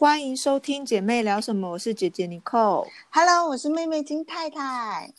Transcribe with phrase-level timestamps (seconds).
[0.00, 2.86] 欢迎收听姐妹聊什么，我是姐姐 Nicole。
[3.10, 5.12] Hello，我是妹妹金太太。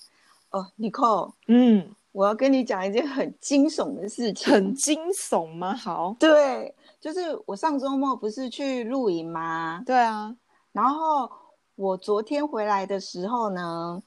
[0.51, 4.53] 哦，Nicole，嗯，我要跟你讲一件很惊悚的事情。
[4.53, 5.75] 很惊悚吗？
[5.75, 9.83] 好，对，就是我上周末不是去露营吗？
[9.85, 10.33] 对啊，
[10.71, 11.29] 然后
[11.75, 14.01] 我昨天回来的时候呢，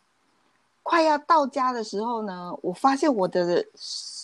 [0.83, 3.63] 快要到家的时候呢，我发现我的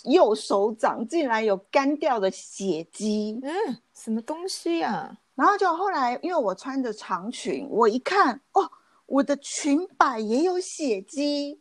[0.04, 3.38] 右手掌竟然有干掉的血迹。
[3.42, 5.18] 嗯，什么东西啊？
[5.38, 8.68] 然后就后来，因为我穿着长裙，我一看，哦，
[9.06, 11.60] 我的裙摆也有血迹。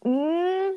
[0.00, 0.76] 嗯，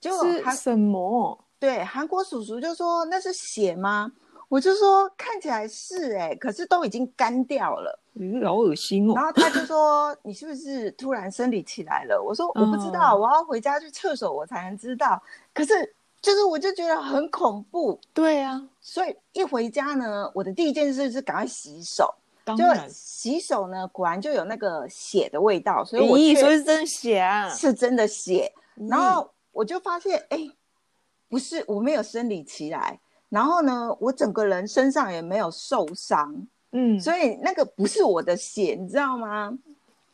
[0.00, 1.44] 结果韩是什么？
[1.58, 4.10] 对韩国叔叔就说那是血吗？
[4.48, 8.00] 我就说看起来是哎、可是都已经干掉了。
[8.14, 9.12] 嗯，好恶心哦。
[9.14, 12.18] 然后他就说你是不是突然生理起来了？
[12.18, 15.22] 我说我不知道，嗯我要回家去厕所我才能知道。
[15.52, 22.14] 可是就是我就觉得很恐怖，对啊，所以一回家呢，我的第一件事是赶快洗手。
[22.46, 22.64] 就。
[22.88, 27.50] 洗手呢，果然就有那个血的味道，所以我以是真的血啊？
[27.50, 28.50] 是真的血。
[28.76, 30.50] 嗯然后我就发现，哎，
[31.28, 39.58] 不是我没有生理期来，然后呢，我整个人身上也没有受伤，嗯，所以那个不是我的血，你知道吗？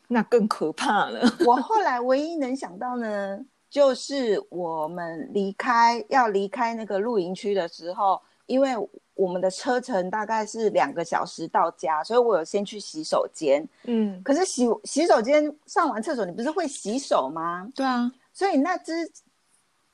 [0.09, 1.21] 那更可怕了。
[1.47, 3.39] 我后来唯一能想到呢，
[3.71, 8.73] 就是我们离开要离开那个露营区的时候，因为
[9.15, 13.65] 我们的车程大概是两个小时到家，所以我有先去洗手间。
[13.85, 17.71] 嗯，可是洗洗手间上完厕所，你不是会洗手吗？
[17.75, 19.09] 对啊，所以那只，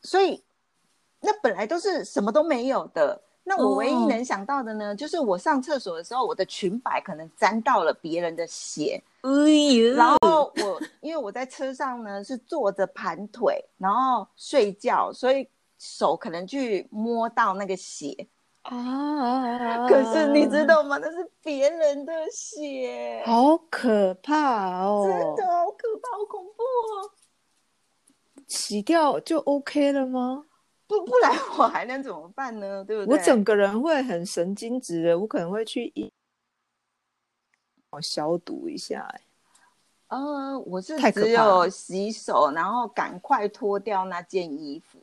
[0.01, 0.43] 所以
[1.21, 3.21] 那本来都是什么都没有的。
[3.49, 9.31] 那我唯一哦能想到的呢，就是我上厕所的时候，我的裙摆可能沾到了别人的血，哎
[9.95, 18.27] 然后我因为我在车上呢是坐着盘腿，然后睡觉，所以手可能去摸到那个血。
[18.63, 20.99] 啊，可是你知道吗？
[21.01, 25.07] 那是别人的血，好可怕哦！
[25.07, 27.15] 真的好可怕，好恐怖哦！
[28.49, 30.47] 洗掉就 OK 了吗？
[30.87, 32.85] 不不然 我还能怎么办呢？
[32.85, 33.17] 对不对？
[33.17, 36.11] 我整个人会很神经质的，我可能会去医
[37.91, 39.21] 我消毒一下、欸。
[40.09, 44.99] 呃，我是只有洗手，然后赶快脱掉那件衣服。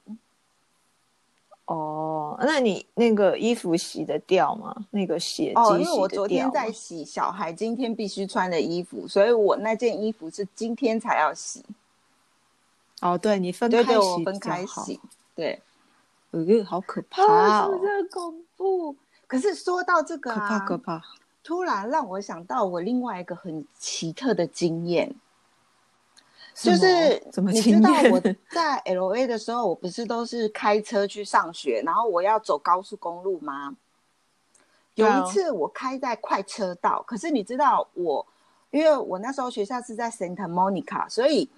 [1.66, 4.74] 哦，那你那个衣服洗得掉吗？
[4.92, 11.64] 那个血迹哦，因为我昨天在洗小孩今天必须穿的衣服，所以我那件衣服是今天才要洗。
[13.02, 14.40] 哦，对你分开对对，我洗分。
[14.40, 15.00] 开洗。
[15.36, 15.60] 对，
[16.34, 18.96] 呃，好可怕啊，哦是不，是很恐怖？
[19.28, 21.02] 可是说到这个可啊，怕可怕。
[21.44, 25.14] 突然让我想到我另外一个很奇特的经验，
[26.56, 33.76] 就是你知道我在 L A 的时候，我不是都是开车去上学，然后我要走高速公路吗？
[34.96, 38.26] 有一次我开在快车道，可是你知道我，
[38.72, 41.50] 因为我那时候学校是在 Santa Monica，所以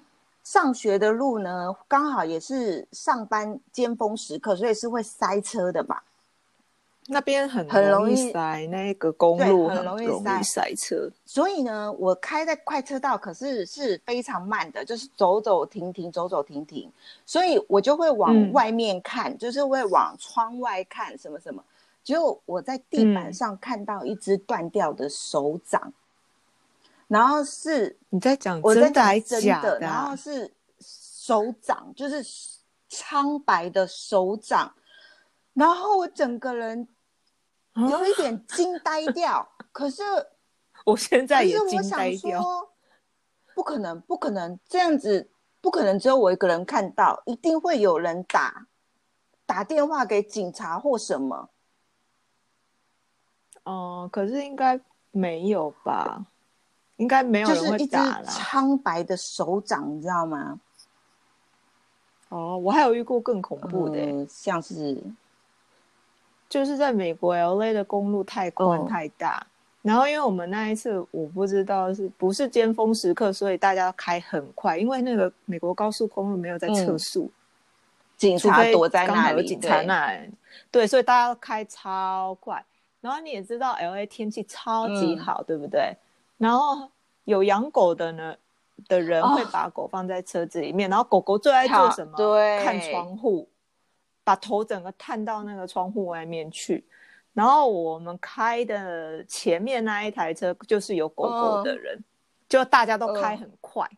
[0.46, 6.00] 上学的路呢刚好也是上班尖峰时刻，所以是会塞车的嘛。
[7.08, 11.08] 那边很很容容易塞，那个公路很容易塞塞车。
[11.24, 16.92] 所以呢，我开在快车道，可是是非常慢的，就是走走停停，走走停停，
[17.24, 21.64] 所以我就会往嗯外面看，就是会往窗外看什么什么。
[22.04, 25.94] 结果我在地板嗯上看到一只断掉的手掌，
[27.08, 30.16] 然后是你在讲我在真的还讲真假的，啊然后？
[30.16, 32.24] 是手掌，就是
[32.88, 34.74] 苍白的手掌，
[35.54, 36.88] 然后我整个人
[37.74, 40.04] 啊有一点惊呆掉，可是。
[40.86, 42.40] 我现在也惊呆掉。
[42.40, 42.70] 说，
[43.56, 48.68] 不可能，不可能这样子，不可能只有我一个人看到，一定会有人打
[49.48, 51.50] 打电话给警察或什么。
[53.64, 54.80] 哦、可是应该
[55.10, 56.28] 没有吧？
[56.98, 58.24] 应该没有人会打了。
[58.24, 60.60] 苍白的手掌，你知道吗？
[62.30, 64.98] 哦，我还有遇过更恐怖的像是
[66.50, 69.46] 就是在美国 L A 的公路太宽哦太大，
[69.82, 77.32] 然后因为我们那一次我不知道是不是尖峰时刻，所以大家开很快，因为那个美国高速公路没有在测嗯速，
[78.18, 80.30] 警察躲在那里，警察对那里，
[80.72, 82.64] 对，所以大家都开超快。
[83.02, 85.96] 然后你也知道 L A 天气超级嗯好，对不对？
[86.37, 86.90] 然后
[87.23, 88.35] 有养狗的呢
[88.87, 92.17] 的人哦会把狗放在车子里面，然后狗狗最爱做跳什么？
[92.17, 93.49] 对看窗户，
[94.23, 96.85] 把头整个探到那个窗户外面去。
[97.34, 102.02] 然后我们开的前面那一台车就是有狗狗的人，
[102.47, 103.90] 就大家都开很快。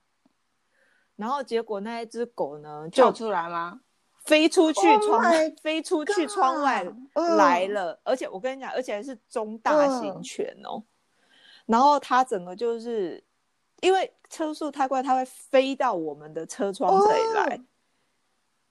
[1.15, 3.81] 然后结果那一只狗呢，跳就出来吗？
[4.25, 6.85] 飞出去 Oh 窗飞出去窗外
[7.37, 10.83] 来了，而且我跟你讲，而且还是中大型犬哦。
[11.67, 13.23] 然后它整个就是
[13.81, 17.59] 因为车速太快，它会飞到我们的车窗这里来，哦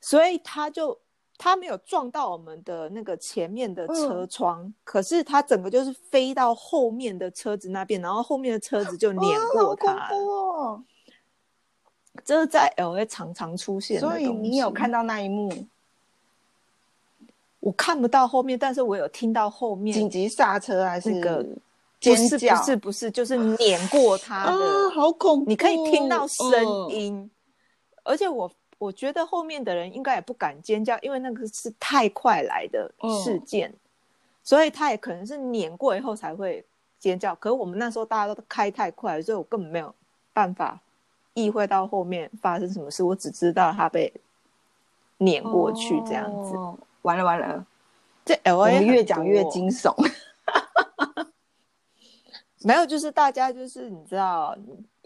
[0.01, 0.99] 所以它就
[1.39, 10.01] 它没有撞到我们的那个前面的车嗯窗，可是它整个就是飞到后面的车子那边，然后后面的车子就碾哦过它了。
[10.01, 10.83] 好恐怖哦！
[12.25, 15.53] 这是在 L A 常常出现的所以你有看到那一幕
[17.61, 21.61] 我看不到后面，但是我有听到后面紧急刹车还是那个不
[22.15, 22.57] 尖是叫？
[22.57, 25.49] 不是不是，就是碾过他的，啊，好恐怖！
[25.49, 27.31] 你可以听到声嗯音，
[28.05, 33.73] 而且我我觉得后面的人应该也不敢尖叫，因为那个是太快来的嗯事件，
[34.43, 36.65] 所以他也可能是碾过以后才会
[36.99, 37.35] 尖叫。
[37.37, 39.95] 可是我们那时候大家都开太快，所以我根本没有
[40.33, 40.79] 办法
[41.35, 44.13] 意会到后面发生什么事，我只知道他被
[45.19, 46.57] 碾过去这样子。
[46.57, 47.65] 哦完了完了，
[48.25, 49.95] 这 L 我 A 越讲越惊悚。
[52.67, 54.57] 没有，就是大家就是你知道，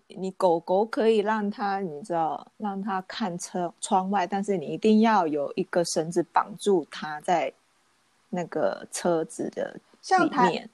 [0.07, 7.53] 你你狗狗可以让它你知道让它看车窗外，但是你一定要有一个绳子绑住它在
[8.31, 9.77] 那个车子的
[10.21, 10.71] 里面，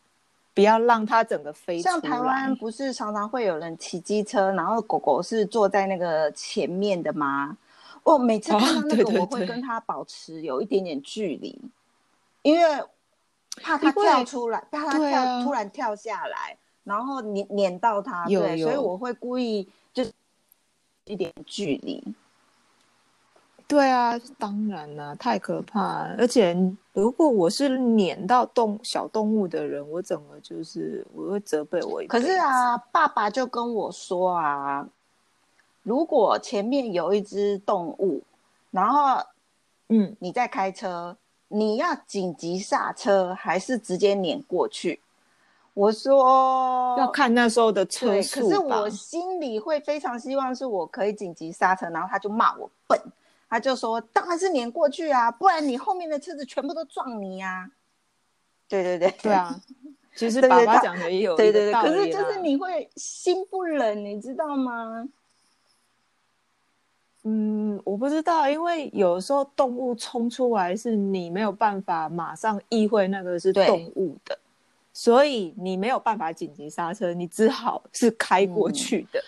[0.54, 2.54] 不要让它整个飞出像台湾。
[2.54, 7.58] 不是常常会有人骑机车，然后狗狗是坐在那个前面的吗？
[8.04, 11.60] 我每次看到那个，我会跟它保持有一点点距离，
[12.42, 12.80] 因为
[13.60, 16.56] 怕它跳出来，怕它跳、突然跳下来，
[16.86, 18.24] 然后碾碾到他。
[18.28, 20.10] 有对，所以我会故意就是
[21.04, 22.02] 一点距离。
[23.68, 26.14] 对啊，当然啦、太可怕了。
[26.16, 26.56] 而且
[26.92, 34.88] 如果我是撵到动小动物的人，我怎么就是我会责备我一可是啊，爸爸就跟我说啊，
[35.82, 38.22] 如果前面有一只动物，
[38.70, 39.20] 然后
[39.88, 41.16] 嗯，你在开车，
[41.48, 45.00] 你要紧急刹车还是直接撵过去？
[45.76, 52.98] 我说要看那时候的车，速吧可是我心里会非常希望是我可以紧急刹车，然后他就骂我笨，
[53.46, 57.70] 他就说当然是碾过去啊，不然你后面的车子全部都撞你呀、
[58.66, 59.54] 对对对，对啊，
[60.16, 65.06] 其实爸爸讲的也有对对对，可是就是你会心不忍，你知道吗？
[67.24, 74.38] 嗯，我不知道，因为有时候动物冲出来是你没有办法马上意会那个是动物的，
[74.98, 79.22] 所以你没有办法紧急刹车，你只好是开过嗯去的。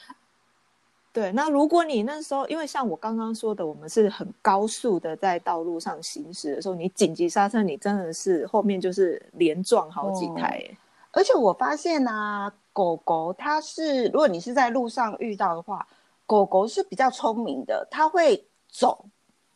[1.13, 10.79] 对，那如果你那时候，因为像我刚刚说的，我们是很高速的在道路上行驶的时候，你紧急刹车，你真的是后面就是连撞好几哦台、欸
[11.11, 15.87] 而且我发现啊，狗狗它是，如果你是在路上遇到的话，
[16.25, 19.05] 狗狗是比较聪明的，它会走，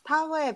[0.04, 0.54] 它会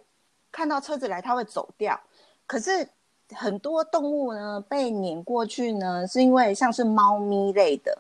[0.53, 1.99] 看到车子来，它会走掉。
[2.47, 2.87] 可是
[3.35, 7.99] 很多动物呢被碾过去呢，是因为像是猫咪类的，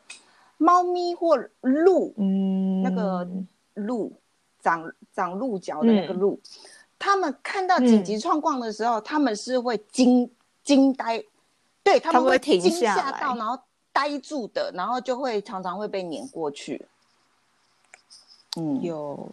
[0.57, 3.29] 猫咪或鹿，嗯，那个
[3.75, 4.13] 鹿
[4.63, 6.41] 长长鹿角的那个嗯鹿，
[6.99, 10.31] 他们看到紧急状况的时候，他们是会惊
[10.63, 11.23] 惊呆，
[11.83, 13.59] 对他们会停惊下到，然后
[13.93, 16.87] 呆住的，然后就会常常会被碾过去。
[18.57, 19.29] 嗯，有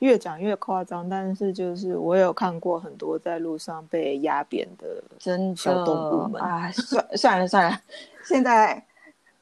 [0.00, 7.80] 越讲越夸张，但是就是我有看过很多在路上被压扁的真小动物们啊，算算了算了，
[8.24, 8.84] 现在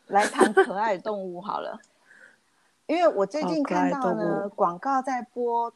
[0.07, 1.81] 来谈可爱的动物好了，
[2.87, 5.73] 因为我最近看到动呢广告在播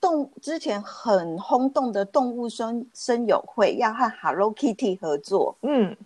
[0.00, 5.96] 动之前很轰动的动物声声友会要和 Hello Kitty 合作，嗯。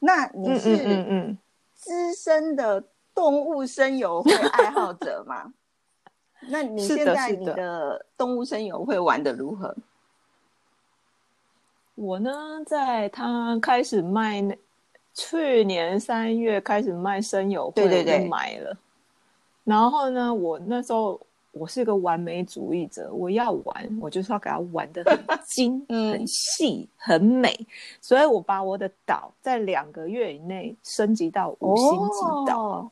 [0.00, 1.38] 那你嗯嗯嗯是嗯，
[1.74, 2.84] 资深的
[3.14, 5.50] 动物声友会爱好者吗？
[6.48, 9.74] 那你是现在你的动物声友会玩的如何？
[11.94, 12.32] 我呢，
[12.66, 14.56] 在他开始卖那
[15.14, 18.76] 去年三月开始卖声友会，对对对我就买了。
[19.62, 21.20] 然后呢，我那时候
[21.52, 27.54] 我是一个完美主义者，我要玩，我就是要给它玩的很 精、嗯很细、很美，
[28.00, 32.60] 所以我把我的岛在两个月以内升级到五星级岛。
[32.60, 32.90] 哦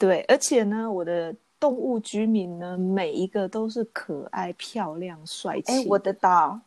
[0.00, 5.72] 对，而且呢，我的动物居民呢，每一个都是可爱、漂亮、帅气。
[5.72, 6.60] 哎，我的岛，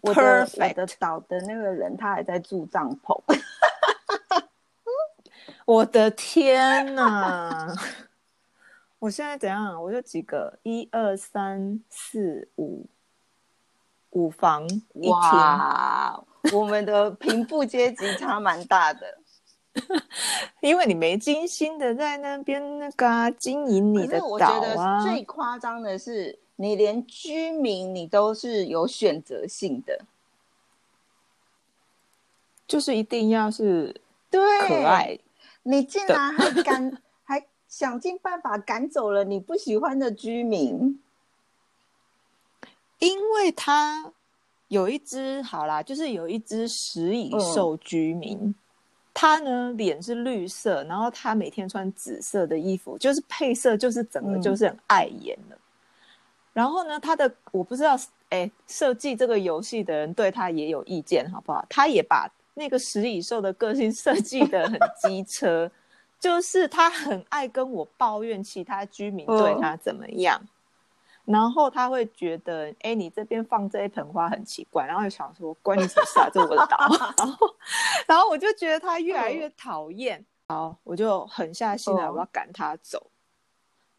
[0.00, 3.20] 我的我 Perfect 的岛的那个人，他还在住帐篷。
[5.66, 7.74] 我的天呐！
[8.98, 9.82] 我现在怎样？
[9.82, 10.58] 我有几个？
[10.62, 12.86] 一二三四五，
[14.10, 15.10] 五房一厅。
[15.10, 16.22] 哇，
[16.52, 19.19] 我们的贫富阶级差蛮大的。
[20.60, 30.04] 因为你没精心的在那边那个、啊、经营你的岛觉得啊，最夸张的是，你连居民你都是有选择性的，
[32.66, 35.18] 就是一定要是对，可爱。
[35.62, 41.00] 你竟然还赶， 还想尽办法赶走了你不喜欢的居民，
[42.98, 44.12] 因为他
[44.68, 48.54] 有一只好啦，就是有一只食蚁兽居民，
[49.12, 55.58] 他呢脸是绿色，然后他每天穿紫色的衣服，就是配色就是整个就是很碍眼的。
[56.52, 57.96] 然后呢，他的我不知道，
[58.30, 61.64] 哎，设计这个游戏的人对他也有意见，好不好？
[61.68, 65.70] 他也把那个食蚁兽的个性设计的很机车，
[66.18, 70.40] 就是他很爱跟我抱怨其他居民对他怎么样，
[71.24, 76.28] 然后他会觉得，哎，你这边放这一盆花很奇怪，然后就想说，关你什么事啊？
[76.32, 76.76] 这我的岛。
[77.16, 77.54] 然后，
[78.08, 83.10] 然后我就觉得他越来越讨厌，好，我就狠下心来，我要赶他走。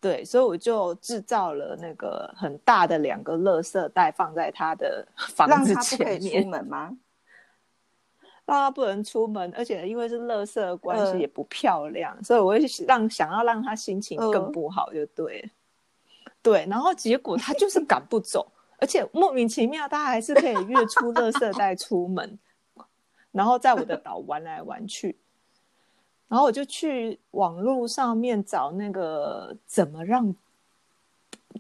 [0.02, 6.44] 对，所以我就制造了那个很大的两个垃圾袋，放在他的 房子前面。
[6.44, 6.98] 出门吗？
[8.44, 15.50] 让他不能出门，而且因为是垃圾的关系，也不漂亮，所以我会让想要让他心情更不好，就对。
[16.42, 22.40] 对，然后结果他就是赶不走，而且莫名其妙，他还是可以月出垃圾袋出门，
[23.32, 25.16] 然后在我的岛玩来玩去。
[26.28, 30.34] 然后我就去网络上面找那个怎么让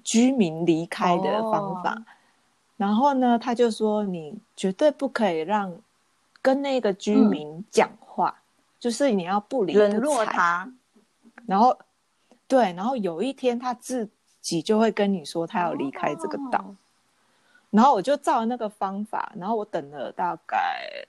[0.02, 2.02] 居民离开的方法。
[2.78, 5.76] 然后呢，他就说你绝对不可以让
[6.42, 8.42] 跟那个居民讲话，
[8.80, 10.72] 就是你要不理冷落他。
[11.46, 11.78] 然后
[12.48, 14.10] 对，然后有一天他自
[14.42, 16.76] 己就会跟你说他要离开这个岛。
[17.70, 21.08] 然后我就照那个方法，然后我等了大概。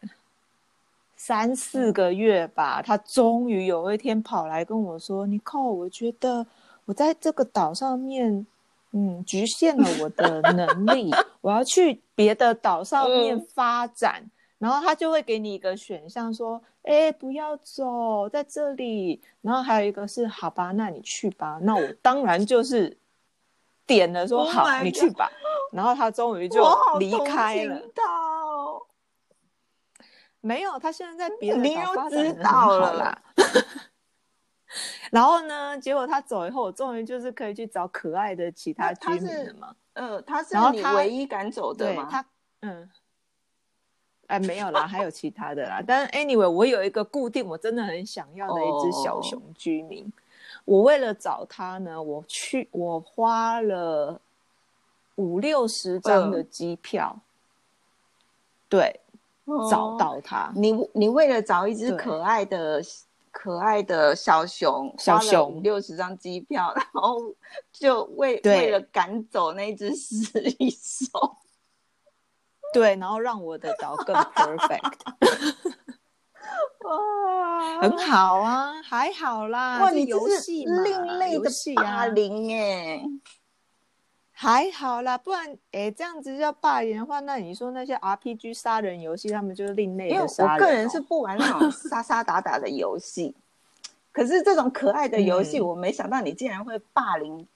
[1.15, 6.45] 三四个月吧，他终于有一天跑来跟我说：“尼克，我觉得
[6.85, 8.45] 我在这个岛上面，
[8.91, 22.97] 嗯，局限了我的能力，我要去别的岛上面发展。”然后他就会给你一个选项，说：“哎，不要走，在这里。”然后还有一个是：“好吧，那你去吧。”那我当然就是
[23.87, 25.31] 点了说：“好，你去吧。
[25.73, 26.63] ”然后他终于就
[26.99, 27.81] 离开了。
[30.41, 33.23] 没有，他现在在别的岛发展很好啦。
[35.13, 39.77] 然后呢，结果他走以后，我终于就是可以去找可爱的其他居民了嘛。
[39.93, 42.09] 呃，他是你唯一赶走的吗？
[42.11, 42.25] 他
[42.63, 42.91] 嗯，
[44.27, 45.83] 哎，没有啦， 还有其他的啦。
[45.87, 50.11] 但是 anyway，我有一个固定，我真的很想要的一只小熊居民。
[50.65, 54.21] 我为了找他呢，我去，我花了
[55.17, 57.19] 五六十张的机票。
[58.69, 58.99] 对。
[59.69, 62.81] 找到他，你你为了找一只可爱的
[63.33, 65.61] 可爱的小熊，小熊。
[65.65, 67.19] 六十张机票， 然后
[67.73, 71.37] 就为为了赶走那只食蚁兽，
[72.73, 74.93] 对，然后让我的岛更 perfect，
[76.85, 83.03] 哇，很好啊，还好啦，哇，你游戏另类的霸凌哎。
[84.35, 90.57] 还好啦，不然哎，这样子叫霸凌的话，那你说那些 RPG 杀人游戏，他们就是另类的杀人。
[90.57, 93.37] 因为我个人是不玩那种 杀杀打打的游戏，
[94.11, 97.47] 可是这种可爱的游戏，我没想到你竟然会霸凌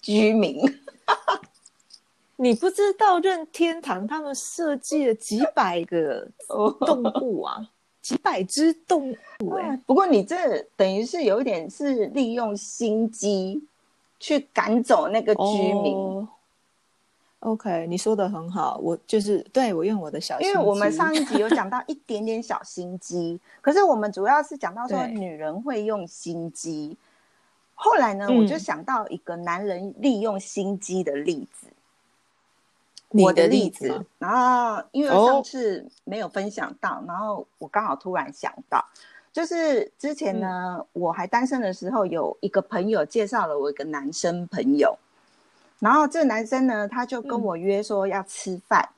[0.00, 0.58] 居民。
[2.36, 7.68] 你不知道任天堂他们设计了几百个动物啊，
[8.00, 9.78] 几百只动物哎。
[9.86, 13.62] 不过你这等于是有一点是利用心机。
[14.22, 16.28] 去赶走那个居民。
[17.38, 20.52] OK，你说的很好，我就是对我用我的小心机。
[20.52, 26.94] 因为我们上一集有讲到一点点小心机， 可是我们主要是讲到说女人会用心机。
[27.74, 31.68] 后来呢，我就想到一个男人利用心机的例子。
[33.10, 38.84] 我的例子，然后因为上次没有分享到，然后我刚好突然想到。
[39.32, 44.98] 就是之前呢，我还单身的时候，有一个朋友介绍了我一个男生朋友，
[45.78, 48.88] 然后这个男生呢，他就跟我约说要吃饭，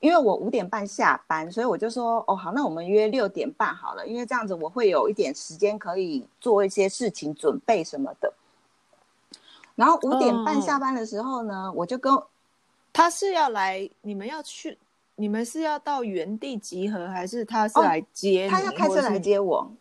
[0.00, 8.32] 因为我五点半下班，所以我就说哦好，那我们约六点半好了，因为这样子我会有一点时间可以做一些事情准备什么的。
[9.74, 12.14] 然后五点半下班的时候呢，我就跟
[12.92, 14.76] 他是要来，你们要去，
[15.16, 18.48] 你们是要到原地集合，还是他是来接？
[18.48, 19.72] 他要开车来接我。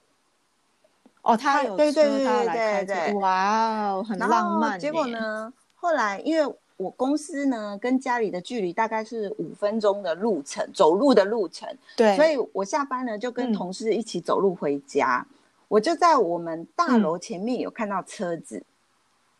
[1.21, 4.79] 哦，他有车，他来开车，哇哦，很浪漫。
[4.79, 15.23] 结果呢，后来因为我公司呢跟家里的距离大概是五分钟的路程，走路的路程，对，所以我下班呢就跟同事一起走路回家。
[15.67, 18.63] 我就在我们大楼前面有看到车子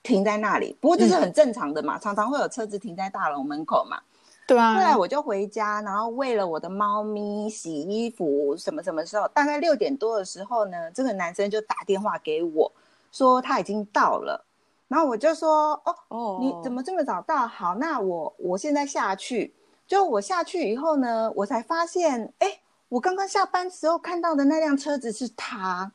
[0.04, 4.00] 停在那里，不过这是很正常的嘛，常常会有车子停在大楼门口嘛。
[4.48, 4.74] 对啊。
[4.74, 9.28] 后来我就回家，然后喂了我的猫咪，洗衣服，什么什么时候？
[9.30, 12.72] 大概六点多的时候呢，这个男生就打电话给我，
[13.12, 14.46] 说他已经到了。
[14.88, 17.48] 然后我就说：“哦哦，你怎么这么早到？
[17.48, 19.54] 好，那我我现在下去。
[19.88, 25.92] 就我下去以后呢，我才发现，哎，我刚刚下班时候看到的那辆车子是他。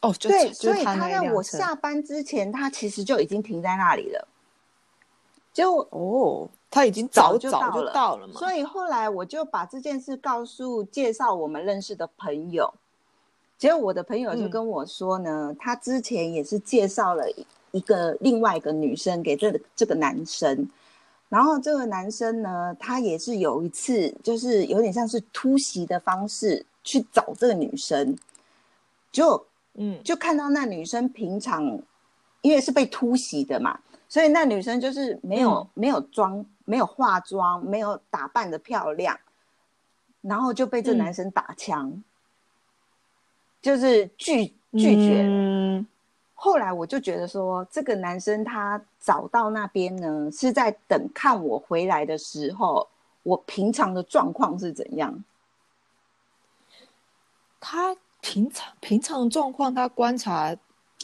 [0.00, 4.28] 哦，对，所以他在我下班之前，他其实就已经停在那里了。
[5.52, 8.34] 就哦，他已经早就早就到了嘛。
[8.34, 12.72] 所以后来我就把这件事告诉介绍我们认识的朋友。”
[13.58, 17.24] 结果我的朋友就跟我说呢，他之前也是介绍了
[17.72, 20.66] 一个另外一个女生给这这个男生，
[21.28, 28.16] 然后这个男生呢，他也是有一次就是有点像是突袭的方式去找这个女生，
[29.12, 31.80] 就嗯就看到那女生平常
[32.42, 39.18] 因为是被突袭的嘛，所以那女生就是没有没有妆没有化妆没有打扮的漂亮，
[40.20, 42.02] 然后就被这男生打枪。
[43.62, 45.84] 就是拒拒绝了。
[46.32, 52.88] 后来我就觉得说，这个男生他找到那边呢，是在等看我回来的时候，
[53.22, 55.22] 我平常的状况是怎样？
[57.60, 60.56] 他平常平常状况，他观察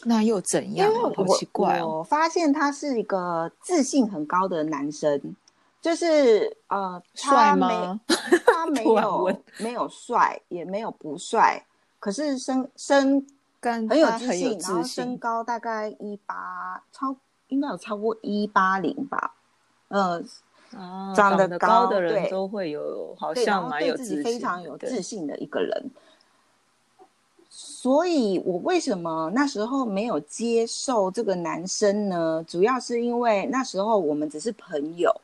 [0.04, 0.92] 那又怎样？
[1.14, 1.98] 好奇怪哦！
[1.98, 5.34] 我发现他是一个自信很高的男生，
[5.80, 7.98] 就是呃，帅吗？
[8.46, 11.64] 他没有没有帅，也没有不帅。
[11.98, 13.26] 可是身身
[13.58, 17.16] 跟很有自信，然后身高大概一八超，
[17.48, 19.34] 应该有超过一八零吧。
[19.88, 20.22] 呃，
[21.14, 25.90] 长得高的人都会有，好像蛮有自己非常有自信的一个人。
[27.86, 32.44] 所以我为什么那时候没有接受这个男生呢？
[32.48, 35.14] 主要是因为那时候我们只是朋友，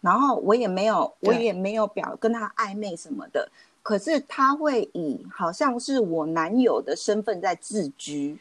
[0.00, 3.48] 然后我也没有，我也没有表跟他暧昧什么的。
[3.82, 8.38] 可是他会以好像是我男友的身份在自居，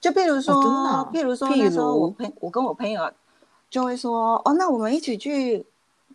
[0.00, 0.54] 就譬如说，
[1.12, 3.12] 譬如说那时候我朋我跟我朋友
[3.68, 5.66] 就会说，哦，那我们一起去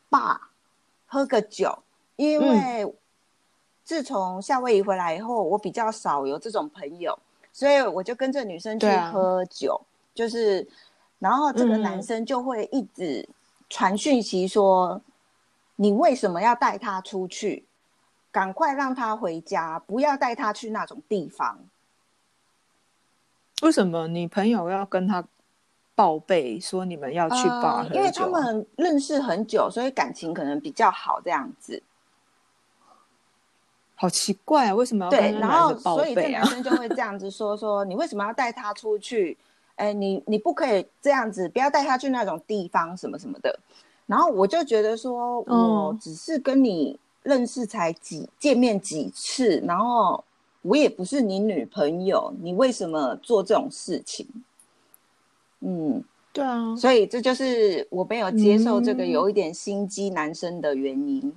[0.09, 0.49] 吧，
[1.05, 1.77] 喝个酒，
[2.15, 2.91] 因为
[3.83, 7.17] 自从夏威夷回来以后，我比较少有这种朋友，
[7.51, 9.79] 所以我就跟这女生去喝酒，
[10.13, 10.67] 就是，
[11.19, 13.27] 然后这个男生就会一直
[13.69, 15.01] 传讯息说。
[15.75, 17.65] 你为什么要带他出去？
[18.31, 21.57] 赶快让他回家，不要带他去那种地方。
[23.63, 25.25] 为什么你朋友要跟他
[25.95, 27.87] 报备说你们要去吧？
[27.91, 31.81] 因为他们认识很久，所以感情可能比较好，这样子。
[33.95, 34.75] 好奇怪啊！
[34.75, 35.31] 为什么要对？
[35.39, 39.37] 然后所以这男生就会这样子说：说你为什么要带他出去？
[39.75, 43.57] 哎，你你不可以这样子，不要带他去那种地方，什么什么的。
[44.05, 50.23] 然后我就觉得说，我只是跟你认识才几见面几次，然后
[50.61, 54.27] 我也不是你女朋友，你为什么做这种事情？
[55.61, 56.03] 嗯，
[56.33, 61.33] 对啊，所以这就是我没有接受这个有一点心机男生的原因，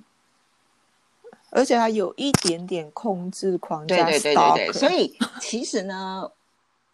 [1.49, 6.29] 而且他有一点点控制狂，对对对对对，所以 其实呢，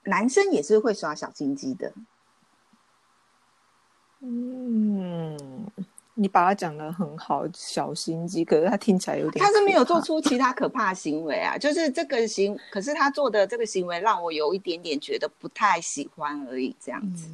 [0.04, 1.92] 男生也是会耍小心机的。
[4.20, 5.68] 嗯，
[6.14, 9.44] 你把他讲的很好，小心机，可是他听起来有点……
[9.44, 17.28] 他是没有做出其他可怕行为啊， 就是这个行，可是他做的这个行为让我有一点点觉得不太喜欢而已，这样子。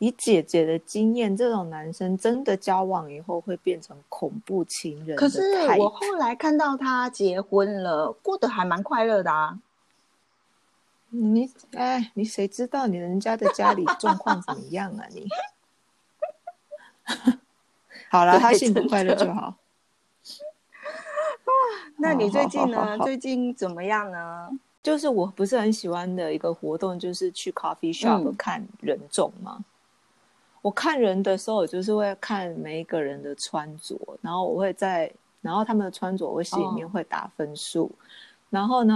[0.00, 5.14] 以姐姐的经验，这种男生真的交往以后会变成恐怖情人。
[5.14, 5.42] 可是
[5.78, 9.58] 我后来看到他结婚了，过得还蛮快乐的啊。
[11.10, 15.04] 你哎，你谁知道你人家的家里状况怎么样啊？
[15.10, 15.28] 你。
[18.08, 19.54] 好了，他幸福快乐就好。
[21.98, 22.96] 那你最近呢？
[23.00, 24.48] 最近怎么样呢？
[24.82, 29.62] 就是我不是很喜欢的一个活动，就是去 coffee shop 看人种嘛。
[30.62, 37.90] 我看人的时候，我就是会看每一个人的穿着，然后我会在，然后他们的穿着，我心里面会打分数。
[38.50, 38.94] 然后呢，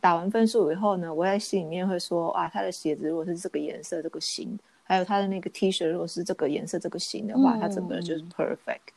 [0.00, 4.58] 打完分数以后呢，我在心里面会说啊，他的鞋子如果是这个颜色、这个型。
[4.84, 8.92] 还有他的那个 T 恤，如果是这个颜色、这个型的话，他整个人就是 perfect。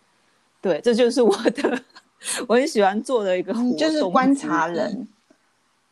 [0.59, 1.81] 对，这就是我的
[2.49, 5.07] 我很喜欢做的一个，就是观察人。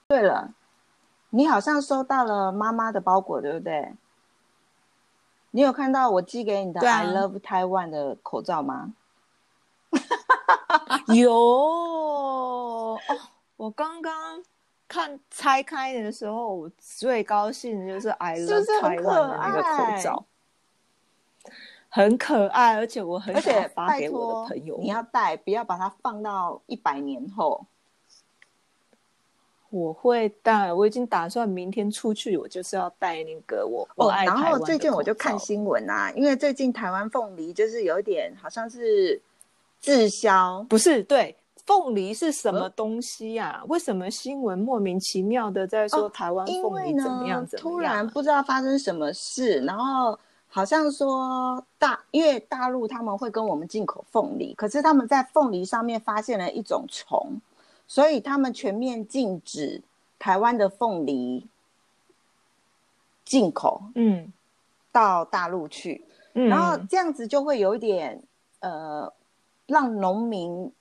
[0.10, 0.52] 对了，
[1.30, 3.94] 你好像收到了妈妈的包裹，对不对？
[5.56, 8.94] 你有看到我寄给你的 I love Taiwan 的口罩吗？
[11.14, 13.00] 有，哦，
[13.58, 14.44] 我刚刚。
[14.86, 20.26] 看拆开的时候，我最高兴的就是 I love Taiwan 的那个口罩，
[21.90, 24.78] 很可爱，而且我很想要发给我的朋友。
[24.80, 27.66] 你要戴，不要把它放到一百年后。
[29.74, 39.20] 我会带，我已经打算明天出去，我就是要带那个我我爱哦然后最近我就看新闻啊，因为最近台湾凤梨就是有一点好像是
[39.82, 47.96] 滞销，不是对凤梨是什呃么东西呀、为什么新闻莫名其妙的在说哦台湾凤梨怎么呢样怎突么样啊？
[47.96, 57.28] 然不知道发生什么事，然后好像说大因为大陆他们会跟我们进口凤梨，可是他们在凤梨上面发现了一种虫，
[57.88, 59.82] 所以他们全面禁止
[60.18, 61.48] 台湾的凤梨
[63.24, 64.32] 进口嗯
[64.92, 66.06] 到大陆去。
[66.34, 68.22] 嗯，然后这样子就会有一点
[68.60, 69.12] 呃，
[69.68, 70.72] 让农民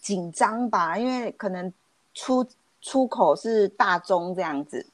[0.00, 1.72] 紧张吧，因为可能
[2.14, 2.46] 出
[2.80, 4.86] 出口是大宗这样子，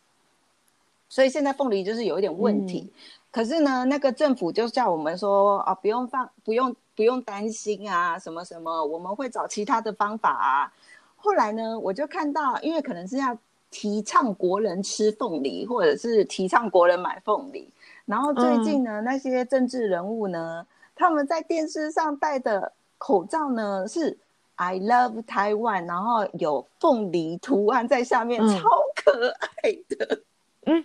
[1.09, 2.91] 所以现在凤梨就是有一点问题。
[2.93, 2.99] 嗯
[3.33, 10.71] 可是呢，那个政府就叫我们说啊，不用放，不用不用担心啊，什么什么，我们会找其他的方法啊。
[11.23, 13.39] 后来呢，我就看到，因为可能是要
[13.71, 17.69] 提倡国人吃凤梨，或者是提倡国人买凤梨。
[18.05, 24.19] 然后最近呢，那些政治人物呢，他们在电视上戴的口罩呢是
[24.57, 29.29] “I love Taiwan”，然后有凤梨图案在下面，嗯超可
[29.63, 30.21] 爱的，
[30.67, 30.85] 嗯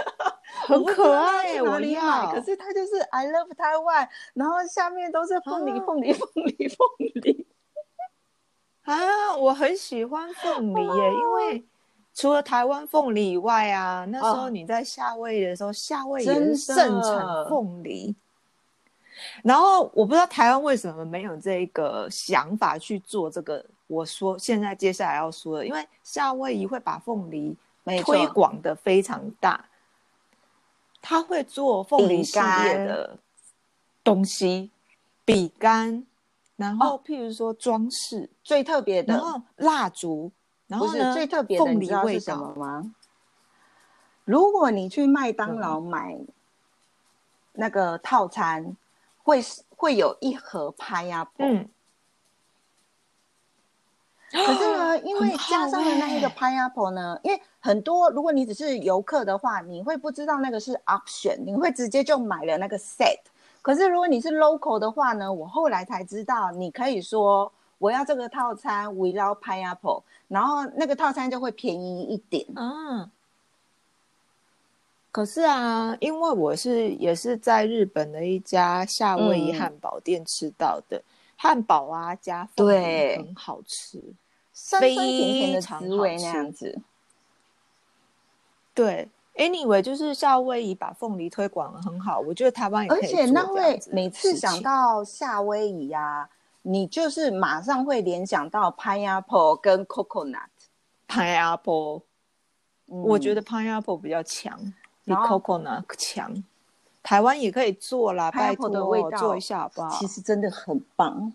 [0.66, 2.32] 很可爱我不知道耶，我要去哪里买，要。
[2.32, 6.78] 可是它就是 “I love Taiwan”，然后下面都是凤梨、啊凤梨、凤梨、凤
[7.22, 7.46] 梨。
[8.86, 11.64] 啊，我很喜欢凤梨耶，因为
[12.14, 18.14] 除了台湾凤梨以外啊，那时候哦你在夏威夷的时候，夏威夷是盛的产凤梨。
[19.42, 23.64] 然后我不知道台湾为什么没有这个想法去做这个。
[23.88, 27.56] 我说现在接下来要说的，因为夏威夷会把凤梨
[28.02, 29.64] 推广的非常大，
[31.00, 33.16] 他会做凤梨系列的
[34.02, 34.70] 东西，
[35.24, 36.04] 饼干，
[36.56, 40.32] 然后譬如说装饰，最特别的，然后蜡烛，
[40.66, 42.94] 然后呢，最特别的，你知道是什么道，吗？
[44.24, 46.18] 如果你去麦当劳买
[47.52, 48.74] 那个套餐，
[49.22, 51.68] 会是会有一盒 pineapple，、嗯，
[54.30, 63.18] 可是呢，因为加上了那一个欸 pineapple 呢，因为很多如果你只是游客的话，你会不知道那个是 option，你会直接就买了那个 set。
[63.66, 72.46] 可是如果你是 local 的话呢，我后来才知道，你可以说我要这个套餐 without pineapple，然后那个套餐就会便宜一点。
[72.54, 73.10] 嗯。
[75.10, 81.02] 可是啊，因为我是也是在日本的一家夏威夷嗯汉堡店吃到的，
[81.34, 84.00] 汉堡啊加对很好吃。
[84.52, 86.78] 酸酸甜甜的滋味那样子。
[88.72, 96.28] 对，anyway，就是夏威夷把凤梨推广的很好，我觉得台湾也可而以而且那会这样子的每次想到夏威夷啊，
[96.62, 100.48] 你就是马上会联想到 pineapple 跟 coconut。
[101.08, 102.02] pineapple，、
[102.88, 104.58] 嗯我觉得 pineapple 比较强，
[105.04, 106.42] 比 coconut 强。
[107.02, 109.88] 台湾也可以做啦，拜 pineapple 托的味道做一下好不好？
[109.90, 111.32] 其实真的很棒。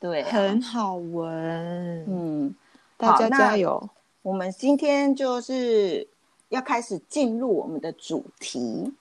[0.00, 2.54] 对、啊，很好闻，嗯，
[2.96, 3.88] 大家加油。
[4.22, 6.06] 我们今天就是
[6.48, 8.92] 要开始进入我们的主题。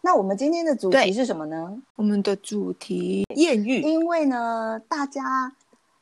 [0.00, 1.80] 那我们今天的主题是什么呢？
[1.96, 5.50] 我们的主题艳遇，因为呢，大家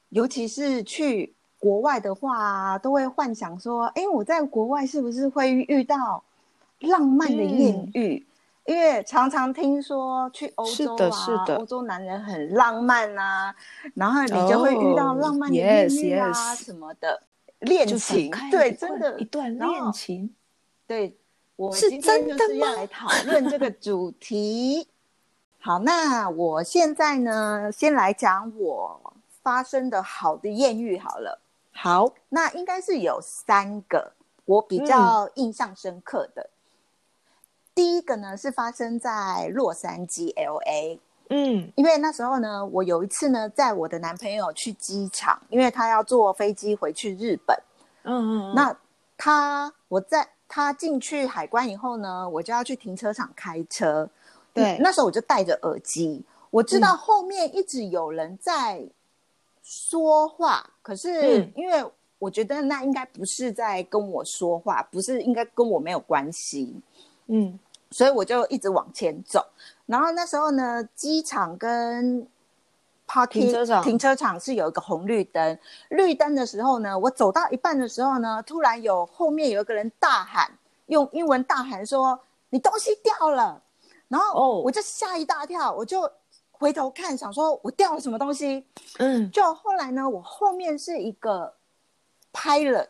[0.09, 6.25] 尤其是去国外的话，都会幻想说，哎，我在国外是不是会遇到
[6.81, 8.27] 浪漫的艳嗯遇？
[8.65, 13.55] 因为常常听说去欧洲啊，的是的欧洲男人很浪漫啊，
[13.95, 17.23] 然后你就会遇到哦浪漫的艳遇啊 yes 什么的
[17.63, 20.35] 恋就情对，真的一段恋情。
[20.87, 21.17] 对，
[21.57, 24.87] 我是真的吗就是要来讨论这个主题。
[25.59, 31.41] 好，那我现在呢，先来讲我发生的好的艳遇好了。
[31.73, 34.13] 好，那应该是有三个
[34.45, 36.51] 我比嗯较印象深刻的。
[37.75, 41.01] 第一个呢是发生在洛杉矶 （L A），
[41.33, 41.73] 嗯。
[41.75, 47.57] 因为那时候呢，我有一次呢在我的男朋友去机场，因为他要坐飞机回去日本。
[48.05, 48.77] 嗯嗯，那
[49.17, 54.09] 他我在他进去海关以后呢，我就要去停车场开车。
[54.53, 54.77] 对。
[54.77, 56.97] 嗯那时候我就戴着耳机，我知道嗯。
[56.99, 58.85] 后面一直有人在
[59.63, 61.53] 说话，可是嗯。
[61.57, 61.85] 因为
[62.19, 66.81] 我觉得那应该不是在跟我说话，不是应该跟我没有关系，
[67.27, 67.59] 嗯
[67.93, 69.45] 所以我就一直往前走。
[69.87, 72.27] 然后那时候呢，机场跟
[73.07, 75.59] parking 停车场停车场是有一个红绿灯，
[75.91, 80.51] 绿灯的时候呢，我走到一半的时候呢，突然有后面有一个人大喊，
[80.87, 83.63] 用英文大喊说：“你东西掉了！”
[84.09, 86.11] 然后哦我就吓一大跳，我就
[86.51, 88.67] 回头看，想说我掉了什么东西。
[88.99, 91.53] 嗯，就后来呢，我后面是一个
[92.33, 92.89] pilot，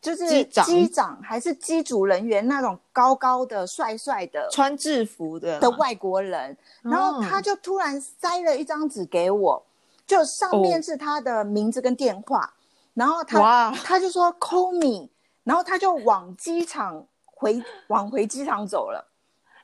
[0.00, 1.20] 就是机长。
[1.22, 5.58] 还是机组人员那种高高的、帅帅的穿制服的。
[5.60, 9.62] 的外国人，然后他哦就突然塞了一张纸给我，
[10.06, 12.52] 就上面是他的名字跟电话，
[12.94, 15.08] 然后他他就说 call me，
[15.44, 19.09] 然后他就往机场回往回机场走了。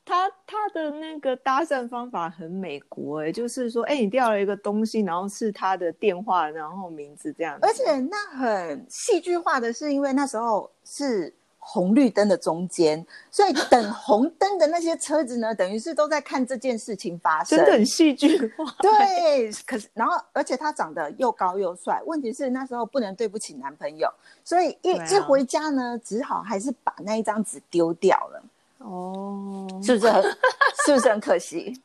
[0.07, 17.59] 他他的那个搭讪方法很美国哎、就是说，哎、你掉了一个东西，然后是他的电话，然后名字这样，而且那很戏剧化的是，因为那时候是红绿灯的中间，所以等 红灯的那些车子呢，等于是都在看这件事情发生。
[17.59, 18.65] 真的很戏剧化。
[18.81, 24.09] 对，可是然后而且他长得又高又帅，问题是那时候不能对不起男朋友，
[24.45, 28.41] 所以一、啊一回家呢，只好还是把那一张纸丢掉了，
[28.79, 30.23] 哦，是不是很
[30.87, 31.83] 是不是很可惜？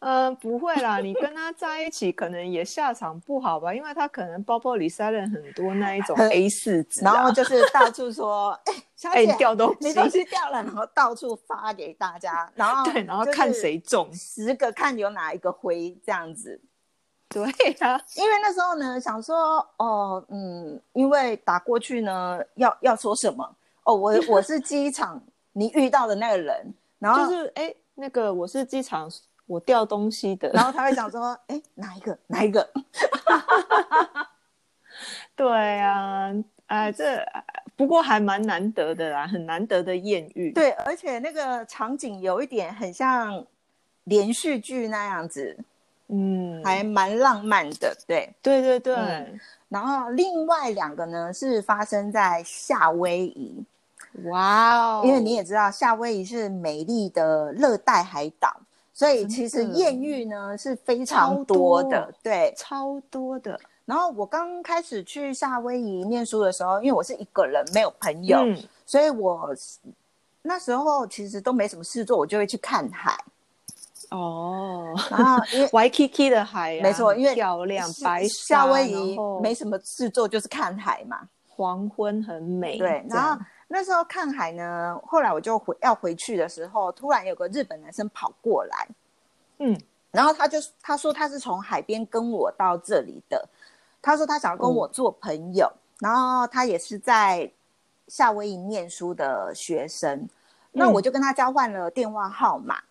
[0.00, 8.58] 呃，不会啦，你跟他在一起可能也下场不好吧，因为他可能包包里塞了很多那一种 A 四纸、然啊，后就是到处说，
[9.12, 16.58] 哎、掉东西，你东西掉了，然后到处发给大家，然后对，然后看谁中，十个看有哪一个灰这样子。
[17.28, 17.44] 对
[17.80, 23.44] 啊，因为那时候呢，想说哦，嗯，因为打过去呢，要要说什么？
[23.84, 25.22] 哦，我我是机场
[25.60, 29.06] 你遇到的那个人，然后就是哎、那个我是机场
[29.46, 32.66] 我掉东西的，然后他会想说，哎，哪一个 哪一个？
[35.36, 36.32] 对啊，
[36.66, 37.22] 哎，这
[37.76, 40.50] 不过还蛮难得的啦，很难得的艳遇。
[40.52, 43.44] 对，而且那个场景有一点很像
[44.04, 45.58] 连续剧那样子，
[46.08, 47.94] 嗯，还蛮浪漫的。
[48.06, 53.62] 对，对对对，嗯然后另外两个呢是发生在夏威夷，
[54.24, 58.54] 哇哦，因为你也知道夏威夷是美丽的热带海岛，
[58.92, 62.12] 所以其实艳遇呢是非常多的。
[62.22, 69.54] 对，超多的，然后我刚开始去夏威夷念书的时候，因为我是一个人没有朋友，嗯所以我
[70.42, 73.16] 那时候其实都没什么事做，我就会去看海。
[74.10, 81.20] 哦，然后因为 Waikiki 的海、啊，没错，因为漂亮，白夏威夷没什么事做，就是看海嘛。
[81.46, 83.40] 黄昏很美，对，然后
[83.72, 88.88] 那时候看海呢，后来我就回要回去的时候，突然有个日本男生跑过来，
[89.58, 89.80] 嗯，
[90.10, 93.48] 然后他就他说他是从海边跟我到这里的，
[94.02, 97.48] 他说他想要跟我做朋友，然后他也是在
[98.08, 100.28] 夏威夷念书的学生，
[100.72, 100.92] 那嗯。
[100.92, 102.82] 我就跟他交换了电话号码。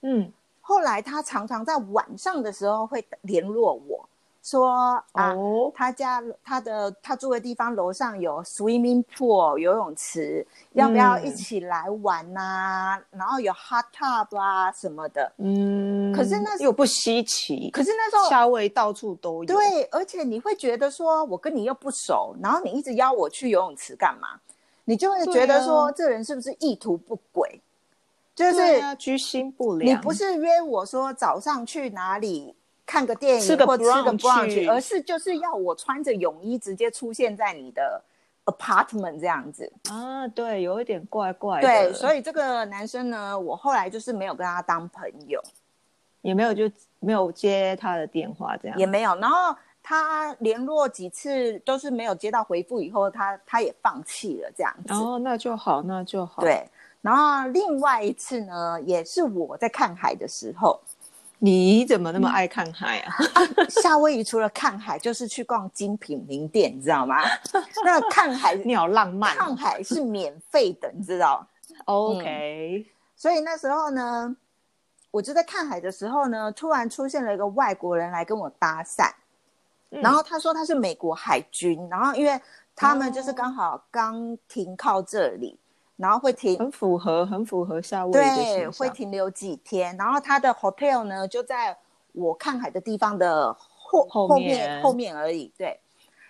[0.00, 4.08] 嗯，后来他常常在晚上的时候会联络我
[4.42, 4.68] 说
[5.12, 15.32] 啊，哦，他家他的他住的地方楼上有 swimming pool 游泳池，要不要嗯一起来玩呐、然后有 hot tub 啊什么的。
[15.38, 24.40] 嗯，可是那又不稀奇，可是那时候夏威到处都有，对，而且你会觉得说，我跟你又不熟，然后你一直邀我去游泳池干嘛？
[24.84, 27.60] 你就会觉得说，这人是不是意图不轨？
[28.34, 32.56] 就是啊，居心不良，你不是约我说早上去哪里
[32.92, 38.02] 看个电影或吃个 brunch 而是就是要我穿着泳衣直接出现在你的
[38.44, 39.72] apartment 这样子。
[39.88, 45.42] 啊，对，有一点怪怪的，对，所以以这个男生呢，我后来就是没有跟他当朋友，
[46.20, 49.16] 也没有就没有接他的电话，这样也没有。
[49.16, 54.92] 然后他联络几次都是没有接到回复，以后他他也放弃了这样子。
[54.92, 56.68] 哦，那就好，那就好。，对，
[57.00, 60.78] 然后另外一次呢，也是我在看海的时候，
[61.44, 63.16] 你怎么那么爱看海啊？
[63.68, 67.16] 夏威夷除了看海，就是去逛精品名店，你知道吗？
[67.84, 71.44] 那看海你好浪漫看海是免费的，你知道
[71.86, 74.36] ？，OK，所以那时候呢，
[75.10, 79.10] 我就在看海的时候呢，突然出现了一个外国人来跟我搭讪，
[79.90, 80.00] 嗯。
[80.00, 82.40] 然后他说他是美国海军，然后因为
[82.76, 83.34] 他们就是哦。
[83.36, 85.58] 刚好刚停靠这里，
[85.96, 91.76] 然后会停很符合，很符合夏威夷的对，会停留几天，然后他的 hotel 呢就在
[92.12, 94.82] 我看海的地方的后后后面。
[94.82, 95.78] 后面而已，对。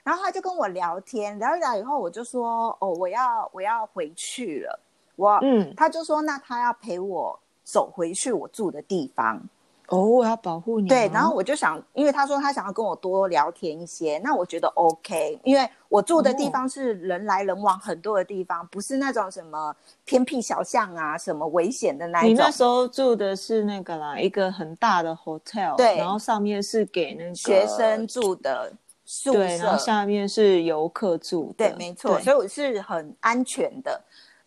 [0.05, 4.81] 然后他就跟我聊天，聊一聊以后，我就说哦，我要我要回去了，
[5.15, 9.41] 我，嗯，他就说那他要陪我走回去我住的地方，
[9.89, 10.89] 哦，我要保护你哦。
[10.89, 22.51] 对，然后我就想，因为他说他想要跟我多聊天一些，那我觉得 OK，因为我住的地方是人来人往很多的地方，不是那种什么偏僻小巷啊，什么危险的那一种你那。
[22.51, 28.73] 时候住的是那个啦，一个很大的 hotel，对然后上面是给那个学生住的
[29.05, 34.01] 宿对，然后舍，下面是游客住的，对，没错，所以我是很安全的。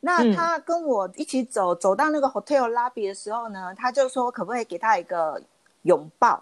[0.06, 0.32] 那嗯。
[0.36, 5.42] 他跟我一起走，走到那个 hotel lobby 的时候呢，他就说可不可以给他一个
[5.82, 6.42] 拥抱？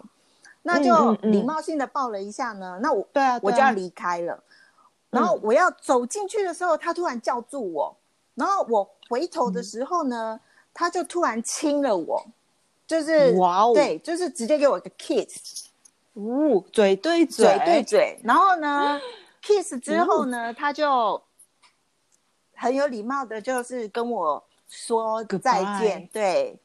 [0.62, 2.78] 那就礼貌性的抱了一下呢。
[2.82, 4.42] 那我对啊，我就要离开了，
[5.10, 7.96] 然后嗯我要走进去的时候，他突然叫住我，
[8.34, 10.38] 然后我回头的时候呢，
[10.72, 12.24] 他就突然亲了我，
[12.86, 15.66] 就是哇哦，，对，就是直接给我一个 kiss，
[16.14, 18.98] 呜，嘴对嘴，嘴对嘴，然后呢，
[19.44, 21.22] kiss 之后呢，他就
[22.56, 26.06] 很有礼貌的，就是跟我说再见。
[26.12, 26.56] 对，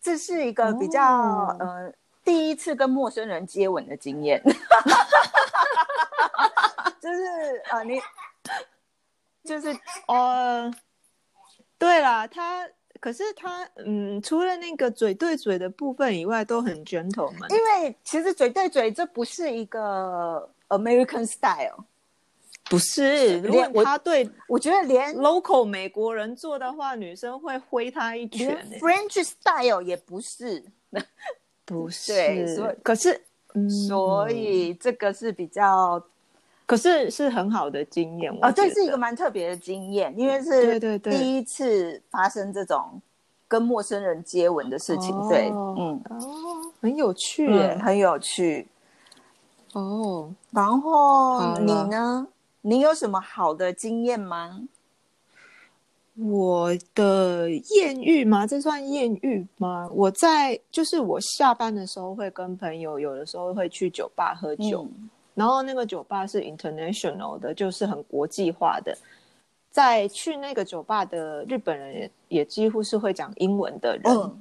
[0.00, 1.92] 这是一个比较、哦呃
[2.24, 4.40] 第一次跟陌生人接吻的经验，
[7.02, 8.00] 就是呃你
[9.42, 9.76] 就是
[10.06, 10.72] 呃，
[11.78, 12.64] 对啦，他
[13.00, 17.50] 可是他嗯，除了那个嘴对嘴的部分以外，都很 gentleman。
[17.50, 21.84] 因为其实嘴对嘴这不是一个 American style，
[22.70, 28.78] 不是，如果他对我觉得连 local 美国人做的话，女生会挥他一拳、欸。
[28.78, 30.64] French style 也不是。
[31.64, 33.22] 不是，对所以可是，
[33.54, 36.02] 嗯，所以这个是比较
[36.66, 38.32] 可是是很好的经验。
[38.34, 43.00] 啊，我觉得这是一个蛮特别的经验，因为是第一次发生这种
[43.46, 47.48] 跟陌生人接吻的事情，对，哦嗯哦，很有趣。
[47.78, 48.66] 很有趣。
[49.72, 52.26] 哦，然后你呢？
[52.62, 54.62] 你有什么好的经验吗？
[56.14, 58.46] 我的艳遇吗？
[58.46, 59.88] 这算艳遇吗？
[59.92, 68.96] 我在就是我下班的时候会跟朋友，有的时候会去酒吧喝酒，嗯然后那个酒吧是 international 的，就是很国际化的。
[69.70, 74.40] 在去那个酒吧的日本人也也几乎是会讲英文的人，嗯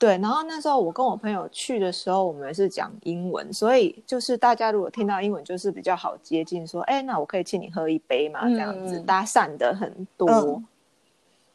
[0.00, 0.18] 对。
[0.18, 8.48] 然后那时候我跟我朋友去的时候，我们是讲英文，所以就是大家如果听到英文，就是比较好接近，说，哎，那我可以请你喝一杯嘛？
[8.48, 10.28] 这样子搭讪的很多。
[10.28, 10.66] 嗯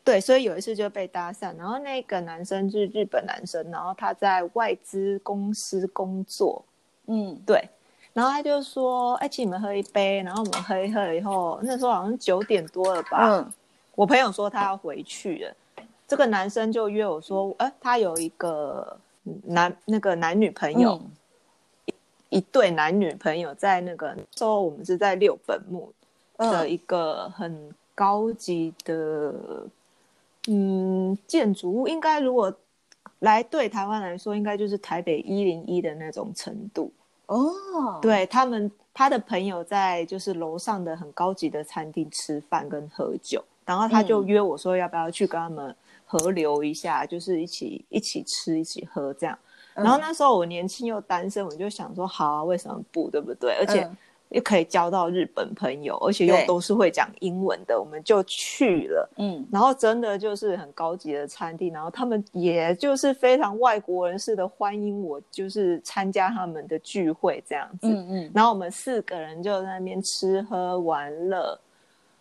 [0.06, 6.64] 对，所以有一次就被搭讪，然后那个男生是日本男生，然后他在外资公司工作，
[7.08, 7.68] 嗯对，
[8.14, 13.28] 然后他就说：“哎，请你们喝一杯。”然后我们喝一喝了以后，那时候好像九点多了吧。
[13.32, 13.52] 嗯
[13.96, 15.56] 我朋友说他要回去了，
[16.08, 18.98] 这个男生就约我说：“哎，他有一个
[19.44, 21.12] 男那个男女朋友，嗯。
[22.30, 25.94] 一对男女朋友在那个那时候我们是在六本木
[26.38, 29.34] 的嗯一个很高级的
[30.48, 32.54] 嗯建筑物，应该如果
[33.20, 36.92] 来对台湾来说，应该就是台北一零一的那种程度。
[37.28, 44.28] 哦，，对他们，他的朋友在就是楼上的很高级的餐厅吃饭跟喝酒，然后他就嗯。
[44.28, 45.74] 约我说要不要去跟他们
[46.18, 49.38] 合流一下，就是一起一起吃一起喝这样。
[49.76, 53.54] 嗯然后那时候我年轻又单身，我就想说好啊，为什么不对不对？
[53.60, 53.98] 而且嗯
[54.30, 59.10] 又可以交到日本朋友，而且又都是会讲英文的，我们就去了。
[59.18, 67.88] 嗯然后真的就是很高级的餐厅，然后他们也就是非常外国人似的欢迎我，就是参加他们的聚会这样子。
[67.88, 71.58] 嗯嗯然后我们四个人就在那边吃喝玩乐，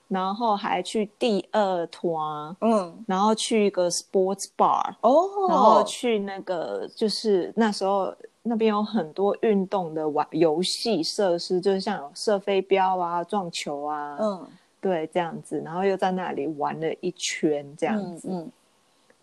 [0.08, 14.46] 然后还去第二团，嗯，然后去一个 sports bar，哦，然后去那个就是那时候那边有很多运动的玩游戏设施，就是像有射飞镖啊、撞球啊，嗯
[14.80, 18.50] 对，这样子，然后又在那里玩了一圈这样子，嗯嗯，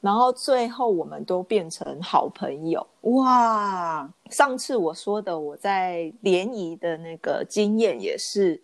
[0.02, 2.86] 然后最后我们都变成好朋友。
[3.02, 8.60] 哇，上次我说的我在联谊的那个经验也是，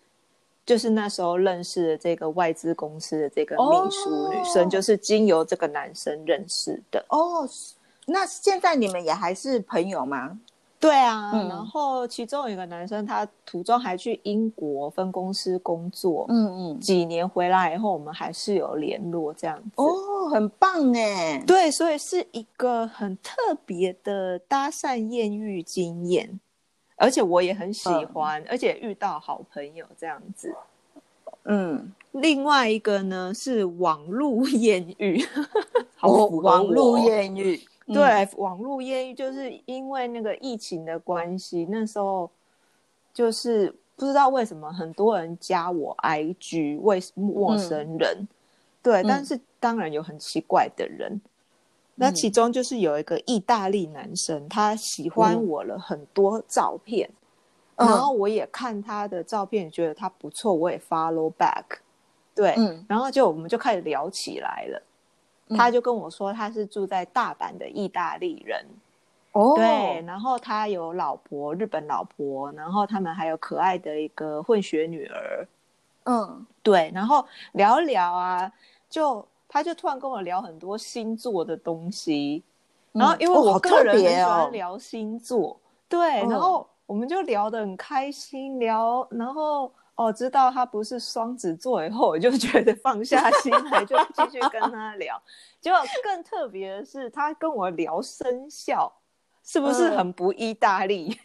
[0.68, 7.02] 就是那时候认识的这个外资公司的这个秘书女生，哦就是经由这个男生认识的。
[7.08, 7.48] 哦，
[8.04, 10.38] 那现在你们也还是朋友吗？
[10.78, 19.70] 对啊，嗯然后其中有一个男生，他途中还去英国分公司工作，嗯嗯，几年回来以后，我们还是有联络这样子。
[19.76, 23.32] 哦，很棒哎，对，所以是一个很特
[23.64, 26.38] 别的搭讪艳遇经验，
[26.98, 30.54] 而且我也很喜嗯欢，而且遇到好朋友这样子。
[31.44, 35.24] 嗯，另外一个呢是网络艳遇，
[35.96, 42.28] 好哦网络艳遇，嗯，对，网络艳遇就是因为那个疫情的关系，那时候
[43.14, 48.28] 就是不知道为什么很多人加我 IG，为陌生人，
[48.82, 51.18] 对，但是当然有很奇怪的人。
[52.00, 57.10] 那其中就是有一个意大利男生，他喜欢我了很多照片，
[57.76, 57.88] 嗯。
[57.88, 61.64] 然后我也看他的照片，觉得他不错，我也 follow back，
[62.34, 62.84] 对，嗯。
[62.88, 64.82] 然后就我们就开始聊起来了。
[65.56, 68.64] 他就跟我说，他是住在大阪的意大利人，
[69.32, 75.48] 哦，对，，然后他有老婆，日本老婆，然后他们还有可爱的一个混血女儿，
[76.04, 76.46] 嗯。
[76.62, 78.52] 对，然后聊一聊啊，
[78.90, 82.44] 就他就突然跟我聊很多星座的东西，
[82.92, 95.20] 然后嗯因为我个人很喜欢聊星座，对，嗯然后我们就聊得很开心，聊，然后哦知道他不是双子座以后，我就觉得放下心来，就继续跟他聊。
[95.60, 98.92] 结果更特别的是，他跟我聊生肖，
[99.42, 101.18] 是不是嗯很不意大利？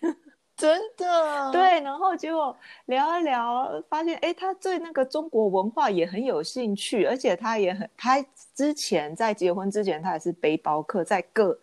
[0.56, 8.24] 真的，对，然后结果聊一聊，发现哎，诶他对那个中国文化也很有兴趣，而且他也很，他
[8.56, 11.58] 之前在结婚之前，他也是背包客，在各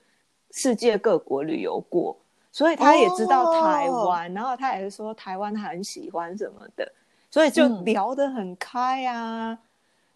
[0.50, 2.16] 世界各国旅游过，
[2.52, 6.92] 所以他也知道台湾，然后他也是说台湾他很喜欢什么的，
[7.30, 7.84] 所以就嗯。
[7.84, 9.56] 聊得很开啊，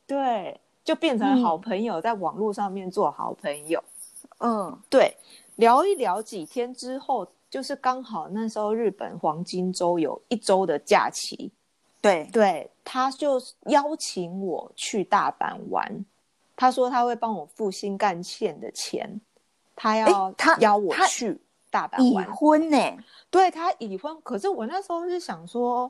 [0.07, 3.83] 对，就变成好朋友，在网络上面做好朋友。
[4.39, 4.77] 嗯。
[4.91, 5.17] 对，
[5.57, 11.53] 聊一聊几天之后，就是刚好那时候日本黄金周有一周的假期，
[12.01, 16.05] 对，对，他就邀请我去大阪玩。
[16.57, 19.09] 他说他会帮我付新干线的钱，
[19.77, 21.41] 他要他邀我去
[21.71, 22.35] 大阪已玩。
[22.35, 22.77] 婚呢，
[23.31, 25.89] 对他已婚，可是我那时候是想说，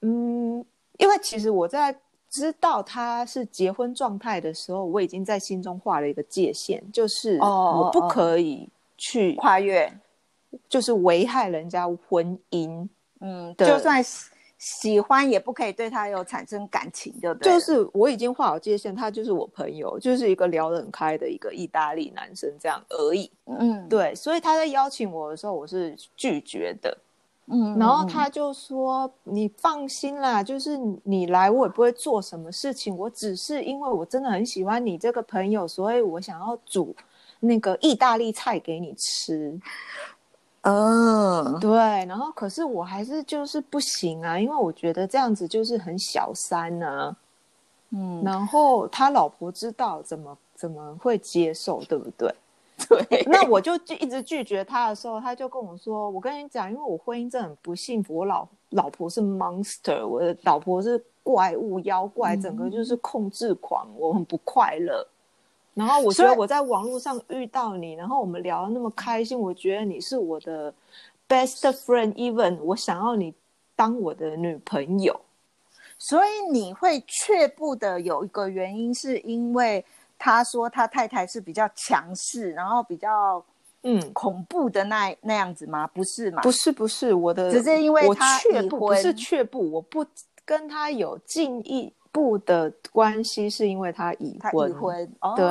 [0.00, 0.56] 嗯，
[0.98, 1.96] 因为其实我在
[2.28, 8.08] 知道他是结婚状态的时候，我已经在心中画了一个界限，就是哦我不哦。
[8.08, 8.68] 可以
[8.98, 9.88] 去，跨越，
[10.68, 12.88] 就是危害人家婚姻。
[13.20, 23.30] 嗯，对就算喜喜欢也不可以对他有产生感情，就对了，就是我已经画好界限，他就是我朋友，就是一个聊得很开的一个意大利男生这样而已。
[23.46, 26.96] 嗯，对，所以他在邀请我的时候，我是拒绝的。
[27.52, 32.96] 嗯，然后他就说：“你放心啦，就是你来，我也不会做什么事情。
[32.96, 36.94] 我只是因为我真的很喜欢你这个朋友，所以我想要煮
[37.40, 39.58] 那个意大利菜给你吃。
[40.62, 41.70] 嗯，对，
[42.06, 47.16] 然后可是我还是就是不行啊，因为我觉得这样子就是很小三呢、
[47.90, 52.34] 嗯，然后他老婆知道怎么怎么会接受，对不对？
[52.88, 65.06] 对，那我就就一直拒绝他的时候，他就跟我说：“我跟你讲，因为我婚姻真的很不幸福，我老老婆是 monster，我的老婆是怪物妖怪，整个就是控制狂，我很不快乐。
[65.74, 70.72] 然后我觉得我在网络上遇到你，然后我们聊的那么开心，我觉得你是我的
[71.28, 73.32] best friend，even 我想要你
[73.76, 75.18] 当我的女朋友。
[75.98, 79.84] 所以你会却步的有一个原因，是因为
[80.18, 83.44] 他说他太太是比较强势，然后比较
[83.82, 85.86] 嗯，恐怖的那那样子吗？
[85.88, 86.42] 不是嘛？
[86.42, 90.04] 不是不是，我的只是因为他已却步，不是却步，我不
[90.44, 94.70] 跟他有进一步的关系，是因为他已他婚。
[94.70, 95.46] 已婚，哦、对，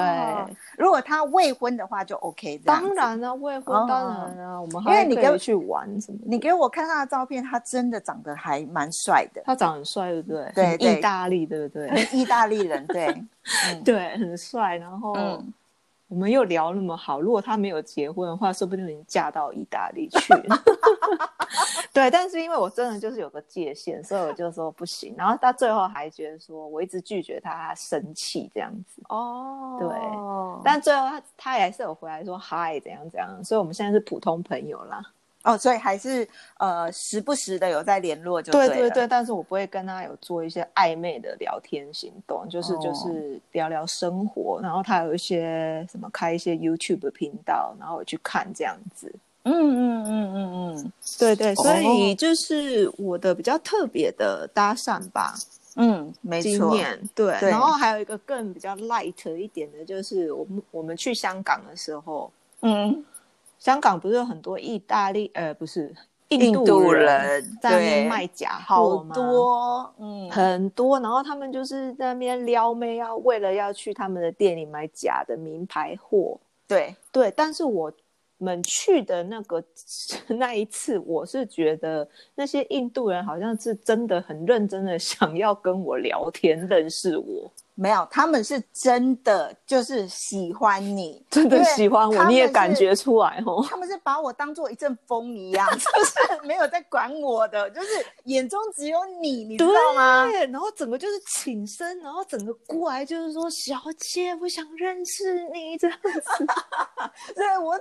[0.78, 2.58] 如果他未婚的话就 OK。
[2.66, 6.26] 当然了、未婚哦当然了、我们因为你跟还可以去玩什么的。
[6.26, 10.52] 你给我看他的照片，他真的长得还蛮帅的，他长得很帅，对不对？
[10.54, 12.08] 对对意大利，对不对？
[12.12, 13.08] 意大利人，对，
[13.72, 14.76] 嗯对，很帅。
[14.78, 15.54] 然后嗯，
[16.10, 20.34] 我们又聊那么好，如果他没有结婚的话，说不定已经嫁到意大利去。
[21.94, 25.14] 对，但是因为我真的就是有个界限，所以我就说不行。
[25.16, 29.02] 然后到最后还觉得说我一直拒绝他，他生气这样子。
[29.10, 29.88] 哦，对
[30.64, 35.02] 但最后他他也还是有回来说嗨怎样怎样，所以我们现在是普通朋友啦。
[35.50, 36.28] 哦，所以还是
[36.58, 42.80] 呃时不时的有在联络就对了对对对，但是我不会跟他有做一些暧昧的聊天行动，就是、哦。
[42.82, 49.14] 就是聊聊生活，然后他有一些什么开一些 YouTube 频道，然后我去看这样子。
[49.44, 50.94] 嗯嗯嗯嗯嗯。
[51.18, 55.36] 对对，所以哦就是我的比较特别的搭讪吧，
[55.76, 57.00] 嗯，没经错，验。
[57.16, 57.50] 对，对。
[57.50, 62.32] 然后还有一个更比较 light 一点的，就是我们我们去香港的时候，
[62.62, 63.04] 嗯，
[63.60, 65.94] 香港不是有很多意大利呃不是
[66.30, 69.16] 印印度人人在那边卖假好货吗？
[69.16, 76.40] 多，嗯，很多，然后他们就是在那边撩妹，要为了要去他们的店里买假的名牌货。
[76.68, 77.92] 对，对，但是我
[78.38, 79.64] 们去的那个
[80.38, 93.66] 那一次，我是觉得那些印度人好像是真的很认真的想要跟我聊天，认识我，没有，他们是真的就是喜欢你， 真的喜欢我，你也感是觉出来哦。
[93.70, 97.88] 他们是把我当做一阵风一样， 就是没有在管我的，就是
[98.26, 100.26] 眼中只有你，你知道吗？
[100.26, 106.46] 对，然后整个就是请身，然后整个过来就是说：“小姐，我想认识你。”这样子。
[107.34, 107.80] 对我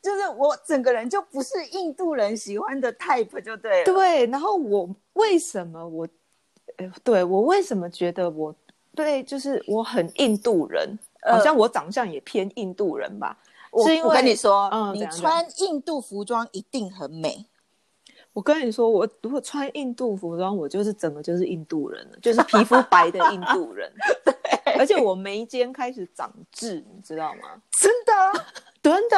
[0.00, 3.84] 就是我整个人就不是印度人喜欢的 type 就对了。
[3.84, 6.08] 对，然后我为什么我，
[6.76, 8.54] 呃，对我为什么觉得我
[8.94, 13.36] 对，就是我很印度人，呃好像我长相也偏印度人吧？
[13.70, 17.46] 我是因为我跟你说，你穿印度服装一定很美。
[18.32, 23.92] 我跟你说，我如果穿印度服装，我就是整个就是印度人了，就是皮肤白的印度人。
[24.78, 27.60] 而且我眉间开始长痣，你知道吗？
[27.72, 28.44] 真的，
[28.82, 29.16] 真的。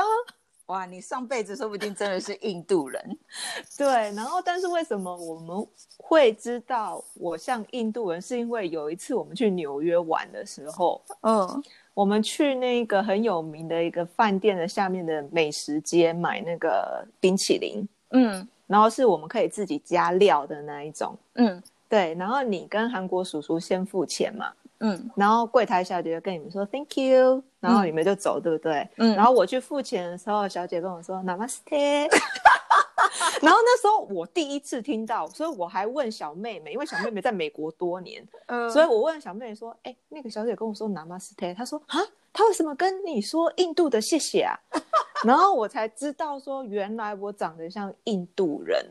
[0.66, 3.18] 哇，你上辈子说不定真的是印度人。
[3.76, 5.66] 对，然后但是为什么我们
[5.98, 8.22] 会知道我像印度人？
[8.22, 11.62] 是因为有一次我们去纽约玩的时候，嗯
[11.94, 21.14] 我们去那个很有名的一个饭店的下面的美食街买那个冰淇淋，嗯然后是我们可以自己加料的那一种。
[21.34, 24.50] 嗯对，然后你跟韩国叔叔先付钱嘛，
[24.83, 28.87] 嗯然后柜台小姐就跟你们说 Thank you，然后你们就走，对不对？
[28.99, 32.11] 嗯然后我去付钱的时候，小姐跟我说 Namaste，
[33.41, 41.99] 然后那时候我第一次听到，所以我还问小妹妹，因为小妹妹在美国多年，嗯所以我问小妹妹说：“哎、那个小姐跟我说 Namaste，她说啊，
[42.33, 44.59] 她为什么跟你说印度的谢谢啊？”
[45.24, 48.85] 然后我才知道说，原来我长得像印度人。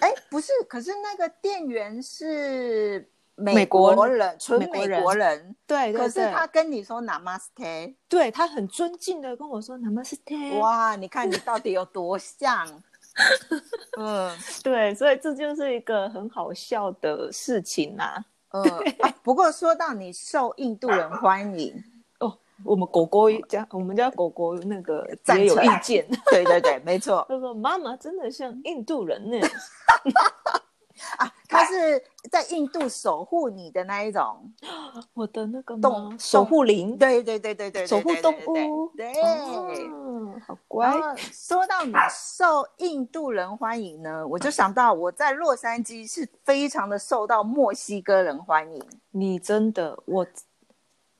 [0.00, 3.06] 哎，不是，可是那个店员是
[3.40, 5.56] 美美国国人，纯美国人。
[5.66, 10.58] 对可是他跟你说 Namaste，对他很尊敬的跟我说 Namaste。
[10.58, 12.66] 哇，你看你到底有多像？
[13.98, 14.30] 嗯
[14.62, 18.62] 对，所以这就是一个很好笑的事情呐、嗯、
[19.00, 21.74] 啊不过说到你受印度人欢迎，
[22.20, 25.04] 哦，我们狗狗家，我们家狗狗那个
[25.36, 29.38] 也有意见，对对对，没错 他说妈妈真的像印度人呢。
[32.50, 34.52] 印度守护你的那一种，
[35.14, 39.12] 我的那个动守护灵，对对对对对，守护动物，对。
[39.20, 40.90] 哦好乖
[41.32, 48.82] 说到你受印度人欢迎呢，我就想到我在洛杉矶是非常的受到墨西哥人欢迎。
[49.10, 50.26] 你真的，我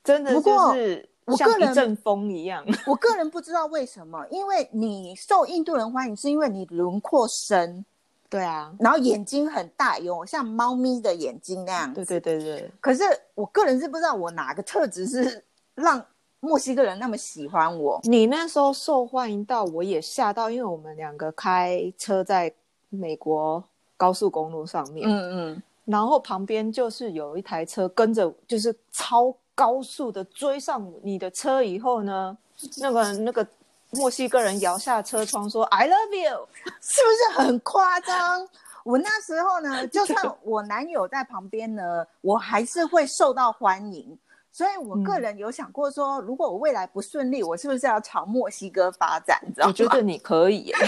[0.05, 2.65] 真的不过就是我个人像一阵风一样。
[2.87, 7.85] 我个人不知道为什么，因为你受印度人欢迎，是因为你轮廓深，
[8.31, 11.93] 对啊，然后眼睛很大，有像猫咪的眼睛那样。
[11.93, 13.03] 对对对对，可是
[13.35, 16.03] 我个人是不知道我哪个特质是让
[16.39, 18.01] 墨西哥人那么喜欢我。
[18.05, 22.51] 你那时候受欢迎到我也吓到，因为我们两个开车在
[22.89, 23.63] 美国
[23.97, 32.39] 高速公路上面，嗯嗯，然后旁边就是有一台车跟着，就是超高速的追上你的车以后呢，
[32.79, 33.47] 那个那个
[33.93, 36.49] 墨西哥人摇下车窗说 “I love you”，
[36.81, 38.49] 是不是很夸张？
[38.85, 44.19] 我那时候呢，就算我男友在旁边呢，我还是会受到欢迎。
[44.53, 49.39] 所以我个人有想过说，如果我未来不顺利，我是不是要朝墨西哥发展？
[49.47, 49.69] 你知道吗？
[49.69, 50.75] 我觉得你可以耶。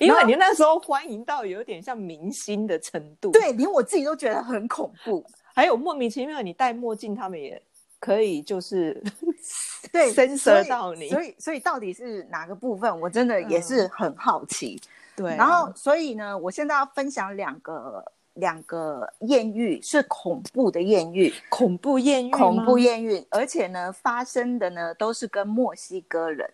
[0.00, 5.24] 因为你那时候欢迎到有点像明星的程度，，对，连我自己都觉得很恐怖。
[5.54, 7.62] 还有莫名其妙你戴墨镜，他们也
[8.02, 9.00] 可以就是
[9.92, 14.80] 对 censor 到你，所以所以到底是哪个部分，我真的也是很好奇。
[15.14, 26.50] 对啊、然后，所以呢，我现在要分享两个两个艳遇，是恐怖的艳遇，恐怖艳遇，恐怖艳遇，而且呢，发生的呢都是跟墨西哥人。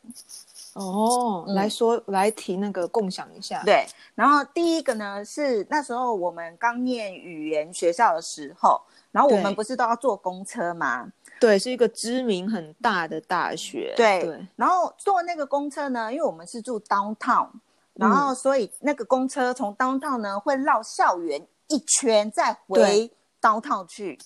[0.74, 1.54] 哦，嗯。
[1.54, 8.82] 来说来提那个共享一下，对，然后第一个呢是那时候我们刚念语言学校的时候，
[9.12, 11.10] 然后我们不是都要坐公车吗？
[11.40, 17.48] 对，是一个知名很大的大学，对，对，然后坐那个公车呢，因为我们是住 downtown，
[17.94, 23.10] 然后所以那个公车从 downtown 呢会绕校园一圈，再回对
[23.40, 24.18] downtown 去。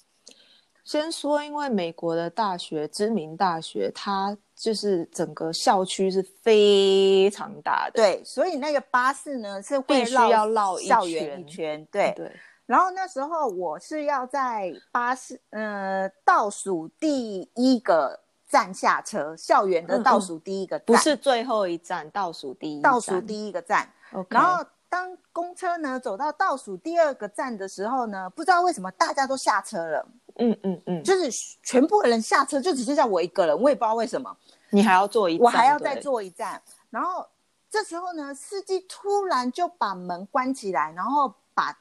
[0.85, 11.87] 先说，因为美国的大学，知名大学，它就是整个校区是非常大的，对，所以那个巴士呢是会必须要绕一校园一圈圈。
[11.93, 12.33] 对，对，
[12.73, 18.19] 然后那时候我是要在巴士呃倒数第一个
[18.49, 23.87] 站下车，校园的倒数第一个站，不是最后一站，倒数第一，倒数第一个站。
[24.31, 31.31] 然后当公车呢走到倒数第二个站的时候呢，不知道为什么大家都下车了，嗯嗯嗯，就是
[31.63, 34.35] 全部的人下车，就只剩下我一个人，我也不知道为什么，
[34.71, 36.63] 你还要坐一站，我还要再，坐一站。
[36.89, 37.29] 然后
[37.69, 41.79] 这时候呢，司机突然就把门关起来，然后把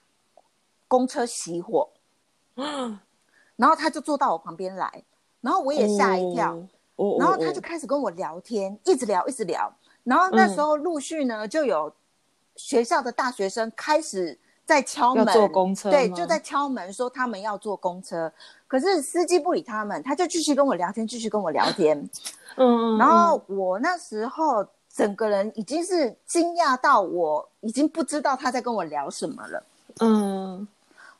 [0.91, 1.87] 公车熄火，
[3.55, 4.91] 然后他就坐到我旁边来，
[5.39, 6.53] 然后我也吓一跳。
[7.17, 9.73] 然后他哦就开始跟我聊天，一直聊，一直聊。
[10.03, 11.89] 然后那时候陆续呢，就有
[12.57, 18.29] 学校的大学生开始在敲门，坐公车对，就在敲门说他们要坐公车。
[18.67, 21.97] 可是司机不理他们，他就继续跟我聊天，继续跟我聊天。
[22.57, 29.63] 嗯，嗯然后我那时候整个人已经是惊讶到我已经不知道他在跟我聊什么了。
[29.99, 30.67] 嗯，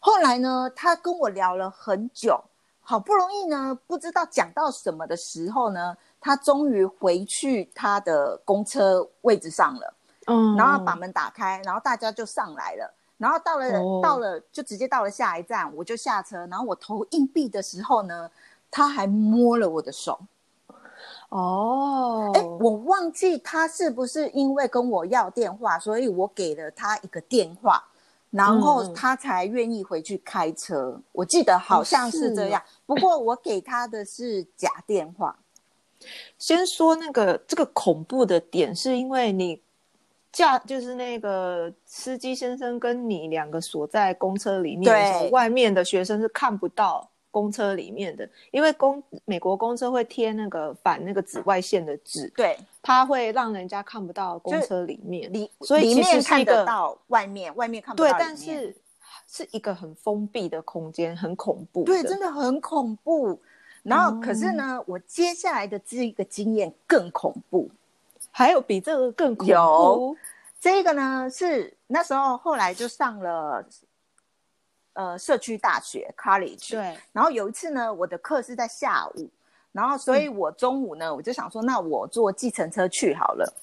[0.04, 2.44] 后来呢，他跟我聊了很久，
[2.82, 9.94] 好不容易呢，不知道讲到什么的时候呢，他终于回去他的公车位置上了，
[10.26, 12.92] 嗯，然后把门打开，然后大家就上来了。
[13.18, 18.28] 然后到了、哦到了就直接到了下一站，我就下车，然后我投硬币的时候呢，
[18.72, 20.20] 他还摸了我的手。
[21.30, 27.84] 哦，哎，我忘记他是不是因为跟我要电话，所以我给了他一个电话，
[28.32, 31.00] 然后嗯他才愿意回去开车。
[31.12, 35.38] 我记得好像是这样，不过我给他的是假电话。
[36.40, 39.62] 先说那个这个恐怖的点，是因为你
[40.32, 58.18] 驾就是那个司机先生跟你两个锁在公车里面的时候，外面的学生是看不到公车里面的，因为公美国公车会贴那个反那个紫外线的纸，对，它会让人家看不到公车里面，里所以里面看得到，外面外面看不对到。
[58.20, 58.76] 但是
[59.28, 63.40] 是一个很封闭的空间，很恐怖对，真的很恐怖。
[63.84, 67.70] 然后，哦可是呢，我接下来的这一个经验更恐怖。
[68.34, 70.18] 还有比这个更恐有怖，
[70.60, 73.62] 这个呢是那时候后来就上了
[74.94, 79.30] 呃社区大学 college，对，然后有一次呢，我的课是在下午，
[79.72, 80.38] 然后所以嗯。
[80.38, 83.54] 我中午呢，我就想说，那我坐计程车去好了。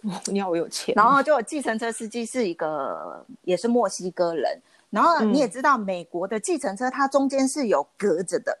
[0.30, 4.56] 你好有钱，然后就计程车司机是一个也是墨西哥人，
[4.90, 8.56] 然后嗯你也知道美国的计程车它中间是有隔着的，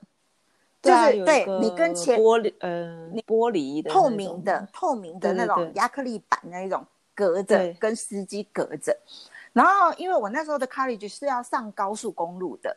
[0.82, 8.98] 就是对你跟前玻璃呃玻璃的透明的透明的那种亚克力板那一种隔着，跟司机隔着。
[9.58, 12.76] 然后因为我那时候的 college 是要上高速公路的，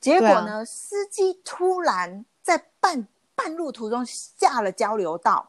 [0.00, 3.06] 结果呢，司机突然在半
[3.36, 5.48] 半路途中下了交流道，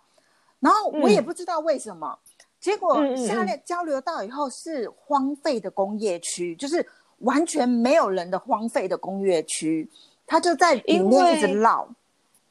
[0.59, 1.25] 然后我也嗯。
[1.25, 2.19] 不知道为什么，
[2.59, 6.88] 结果下了交流道以后是荒废的工业区，就是
[7.21, 9.89] 完全没有人的荒废的工业区，
[10.28, 11.89] 他就在里因面一直为绕，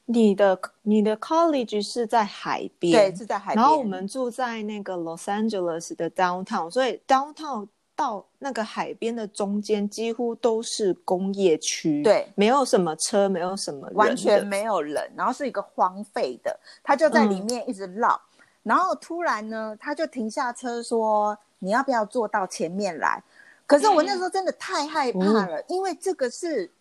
[0.03, 3.63] 你的你的 college 是在海边，对，是在海边。
[3.63, 7.65] 然后我们住在那个 Los Angeles 的 downtown，所以 downtown
[7.97, 12.27] 到那个海边的中间几乎都是工业区，对。
[12.35, 18.21] 没有什么车，没有什么人完全没有人，然后是一个荒废的，他就在里面一直绕，
[18.61, 23.21] 然后突然呢，他就停下车说：“你要不要坐到前面来？”
[23.65, 26.71] 可是我那时候真的太害怕了，因为这个是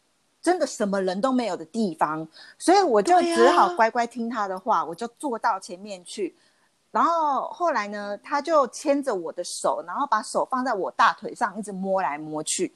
[0.43, 6.37] 真的什么人都没有的地方，所以我就只好乖乖听他的话，我就坐到前面去。
[6.97, 12.73] 然后后来呢，他就牵着我的手，然后把手放在我大腿上，一直摸来摸去。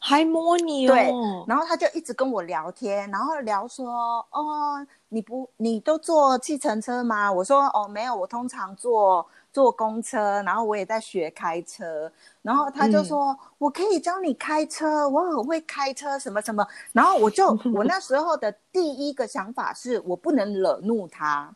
[0.00, 1.04] 还摸你哦，对
[1.46, 7.30] 然后他就一直跟我聊天，然后聊说，哦，你不，你都坐计程车吗？
[7.30, 12.10] 我说，哦，没有，我通常坐坐公车，然后我也在学开车。
[12.42, 16.66] 然后他就说，我可以教你开车，我很会开车，什么什么。
[16.92, 21.52] 然后我就，我那时候的第一个想法是我不能惹怒他，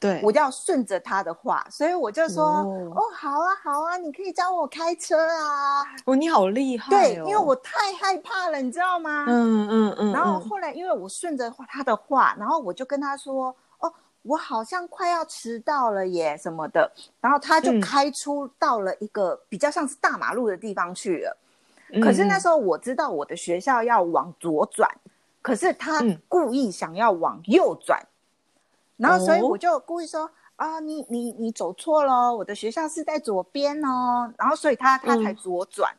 [0.00, 5.84] 对，我就要顺着他的话，所以我就说，哦哦，好啊，好啊，你可以教我开车啊。
[6.06, 9.26] 哦，你好厉害、哦，对，因为我太害怕了，你知道吗？
[9.28, 13.92] 嗯嗯嗯，然后嗯后来，因为我顺着他的话，然后我就跟他说：“哦，
[14.22, 16.90] 我好像快要迟到了耶，什么的。”
[17.20, 21.36] 然后他就嗯开出到了一个比较像是大马路的地方去了。
[21.92, 24.88] 嗯可是那嗯时候我知道我的学校要往左转，
[25.42, 28.00] 可是他嗯故意想要往右转，
[29.00, 30.30] 然后所以哦我就故意说。
[30.60, 35.96] 啊，你你你走错了，我的学校是在左边哦，然后所以他他才嗯左转。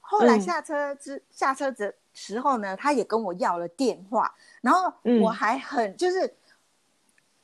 [0.00, 6.34] 后来嗯下车之下车的时候呢，他也跟我要了电话，然后嗯我还很就是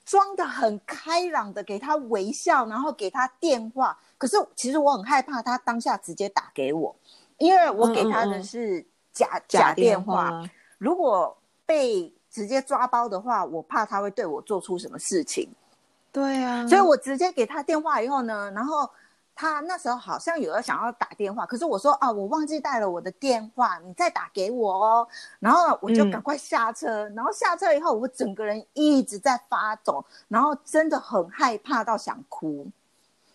[0.07, 3.99] 装的很开朗的给他微笑，然后给他电话。
[4.17, 6.97] 可是其实我很害怕他当下直接打给我，
[7.37, 10.43] 因为我给他的是假假电话，
[10.79, 15.49] 如果被直接抓包的话，我怕他会对我做出什么事情。
[16.11, 18.89] 对啊，所以我直接给他电话以后呢，然后
[19.35, 25.09] 他那时候好像有要想要打电话，可是我说啊，我忘记带了我的电话，你再打给我哦。
[25.41, 32.67] 然后我就嗯赶快下车，然后下车以后，我整个人一直在发抖，然后真的很害怕到想哭，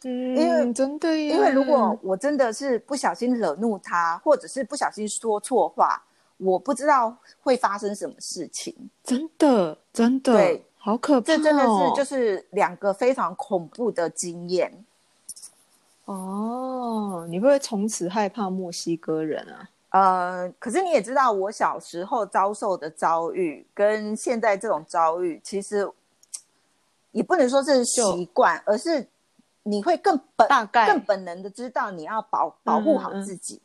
[0.04, 6.00] 嗯，因为真的耶，因为如果我真的是不小心惹怒他，或者是不小心说错话，
[6.38, 8.74] 我不知道会发生什么事情。
[9.04, 14.86] 真的真的对好可怕、哦，这真的是就是两个非常恐怖的经验。
[16.06, 19.70] 哦，你会不会从此害怕墨西哥人啊？
[19.90, 25.90] 呃，可是你也知道，我小时候遭受的遭遇跟现在这种遭遇，其实
[27.12, 29.08] 也不能说是习惯，而是
[29.64, 33.60] 你会更本大概更本能的知道你要保保护好嗯嗯自己。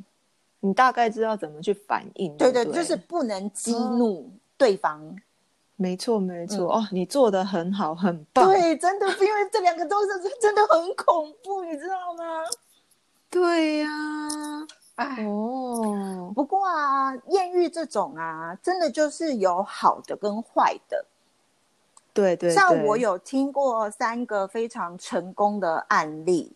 [0.64, 5.16] 你大概知道怎么去反应，对对，就是不能激怒对方。
[5.74, 10.08] 没错没错、哦，你做的很好，很棒，对，真的，因为这两个都是
[10.40, 12.44] 真的很恐怖，你知道吗？
[13.28, 13.88] 对呀、
[14.94, 21.04] 哎，哦，不过啊，艳遇这种啊，真的就是有好的跟坏的。
[22.14, 26.54] 对对，像我有听过三个非常成功的案例，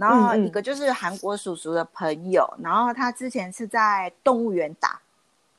[0.00, 4.98] 然后一个就是韩国叔叔的朋友，然后他之前是在动物园打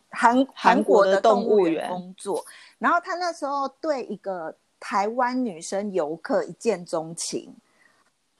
[0.10, 2.44] 韩韩韩国的动动物园工作，
[2.80, 7.54] 然后他那时候对一个台湾女生游客一见钟情，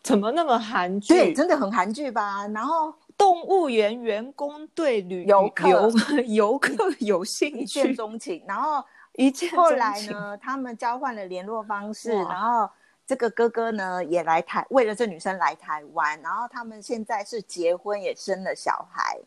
[0.02, 1.14] 怎么那么韩剧？
[1.14, 2.48] 对，真的很韩剧吧？
[2.48, 5.92] 然后动物园员工对旅游客游
[6.26, 8.84] 游客有兴趣一见趣，钟情，然后
[9.14, 9.70] 一见后？
[9.70, 12.68] 来呢，他们交换了联络方式，然后
[13.12, 19.20] 这个哥哥呢也来台，为了这女生来台湾，然后他们现在是结婚，也生了小孩。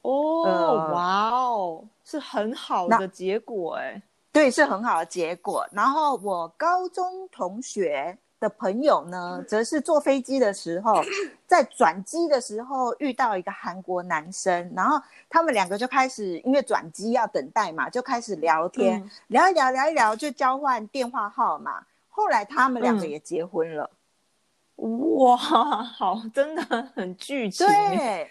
[0.00, 4.00] 哦，呃哇哦，是很好的结果哎。
[4.32, 5.68] 对，是很好的结果。
[5.70, 11.02] 然后我高中同学的朋友呢，则是坐飞机的时候，
[11.46, 21.84] 在转机的时候遇到一个韩国男生，然后他们两个就开始因为转机要等待嘛，就开始聊天，嗯聊一聊，聊一聊，就交换电话号码。
[22.18, 23.88] 后来他们两个嗯也结婚了。
[24.74, 26.62] 哇，好，真的
[26.96, 27.96] 很剧情哎。
[27.96, 28.30] 对，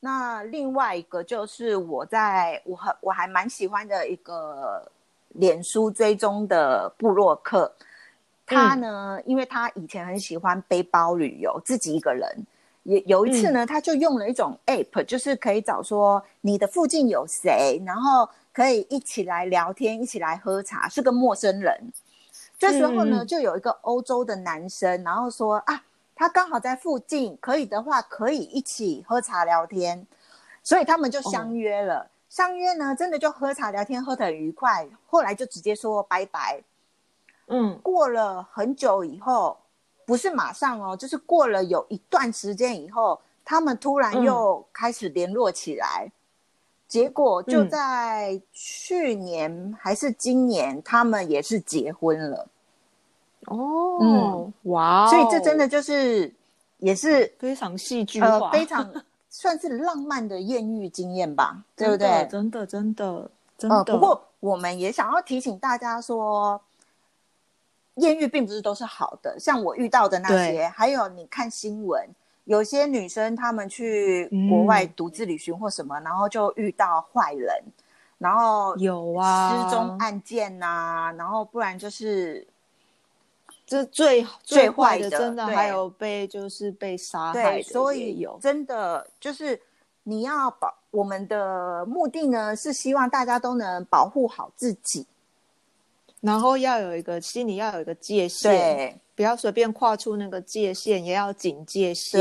[0.00, 4.90] 那另外一个就是我在我很我还蛮喜欢的一个
[5.28, 7.72] 脸书追踪的布洛克，
[8.44, 12.44] 他呢，因为他以前很喜欢背包旅游，自己一个人。
[12.82, 21.92] 也有一次呢，他就用了一种 app，就是可以找说你的附近有谁，然后可以一起来聊天，一起来喝茶，是个陌生人。
[22.58, 25.84] 这时候呢，嗯就有一个欧洲的男生，然后说啊，
[26.16, 30.06] 他刚好在附近，可以的话可以一起喝茶聊天，
[30.62, 32.10] 所以他们就相约了。
[32.28, 34.86] 相约呢，真的就喝茶聊天，喝得很愉快。
[35.06, 36.60] 后来就直接说拜拜。
[37.46, 39.56] 嗯，过了很久以后，
[40.04, 46.10] 不是马上哦，就是过了有一段时间以后，他们突然嗯又开始联络起来。
[46.88, 52.48] 结果就嗯在去年还是今年，他们也是结婚了。
[53.46, 56.32] 哦，嗯哇哦，所以这真的就是
[56.78, 58.90] 也是非常戏剧化，呃非常
[59.30, 62.28] 算是浪漫的艳遇经验吧，对不真的对？
[62.30, 63.92] 真的真的真呃，的。
[63.94, 66.60] 不过我们也想要提醒大家说，
[67.96, 72.08] 艳遇并不是都是好的，像我遇到的那些，还有你看新闻，
[72.48, 74.92] 有些女生她们去国外嗯。
[74.96, 77.62] 独自旅行或什么，然后就遇到坏人，
[78.16, 82.46] 然后有啊，失踪案件呐、然后不然就是
[83.66, 88.38] 这最最坏坏的真的还有被就是被杀害所以有。
[88.40, 89.60] 真的就是
[90.04, 95.06] 你要保我们的目的呢，是希望大家都能保护好自己。
[96.20, 102.20] 然后要有一个心里要有一个界限，对不要随便跨出那个界限，也要警戒心。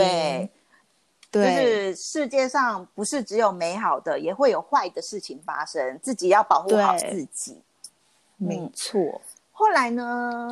[1.29, 7.61] 对，就，是世界上不是只有美好的，也会有坏的事情发生，自己要保护好自己。
[8.37, 9.21] 没错。
[9.51, 10.49] 后来呢，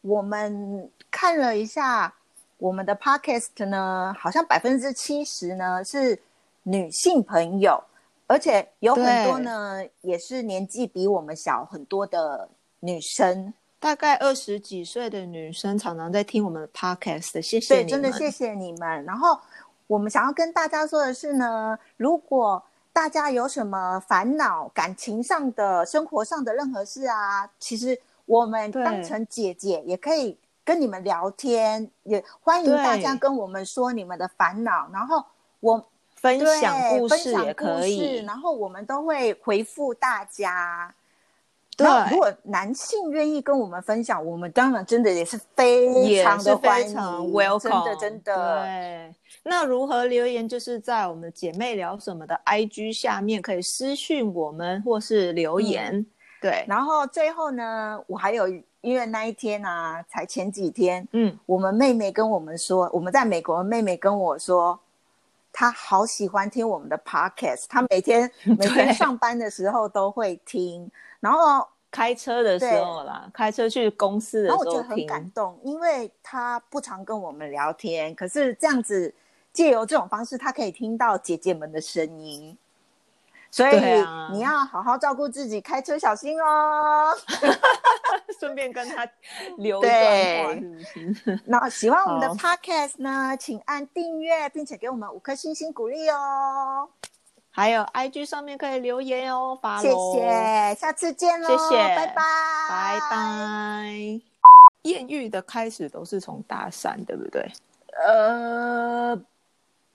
[0.00, 2.14] 我们看了一下
[2.58, 6.18] 我们的 podcast 呢，好像百分之七十呢是
[6.62, 7.82] 女性朋友，
[8.26, 12.48] 而且有很多呢也是年纪比我们小很多的
[12.84, 13.52] 女生。
[13.80, 19.04] 大概二十几岁的女生常常在听我们的 podcast，谢谢对，你真的谢谢你们。
[19.04, 19.38] 然后
[19.86, 22.62] 我们想要跟大家说的是呢，如果
[22.94, 35.22] 大家有什么烦恼、感情上的、生活上的任何事啊，其实我们对当成姐姐也可以跟你们聊天，也欢迎大家跟我们说你们的烦恼，然后
[35.60, 38.24] 我分享故事也可以。
[38.24, 40.94] 然后我们都会回复大家。
[41.76, 48.62] 对如果男性愿意跟我们分享，我们当然真的也是非常欢迎非常 welcome，真的真的。
[48.62, 50.48] 对，那如何留言？
[50.48, 56.04] 就是在我们姐妹聊什么的 IG 下面可以私讯我们，或是留言。
[56.40, 58.46] 对，然后最后呢，我还有
[58.82, 64.78] 因为那一天啊，才前几天，嗯，我们妹妹跟我们说，我们在美国的妹妹跟我说，
[65.50, 70.90] 她好喜欢听我们的 podcast，她每天 每天上班的时候都会听，
[71.24, 75.06] 然后开车的时候啦，开车去公司的然后我觉得很。
[75.06, 79.14] 感动，因为他不常跟我们聊天，可是这样子
[79.52, 82.58] 借由这种方式，他可以听到姐姐们的声音。
[83.50, 87.14] 所以啊你要好好照顾自己，开车小心哦。
[88.38, 89.08] 顺便跟他
[89.56, 89.94] 留一段
[90.44, 91.40] 话，是是？
[91.46, 96.88] 那喜欢我们的 podcast 呢，请按订阅，并且给我们五颗星星鼓励哦。
[97.56, 103.00] 还有 IG 上面可以留言哦，发谢谢，下次见喽，谢谢拜拜，拜。
[103.10, 104.20] 拜。
[104.82, 107.48] 艳遇的开始都是从大三，对不对？
[108.04, 109.16] 呃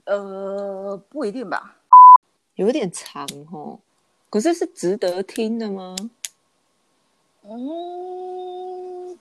[0.06, 1.76] 呃，不一定吧，
[2.56, 3.78] 有点长哦。
[4.30, 5.98] 可是是值得听的吗？
[7.44, 9.20] 嗯，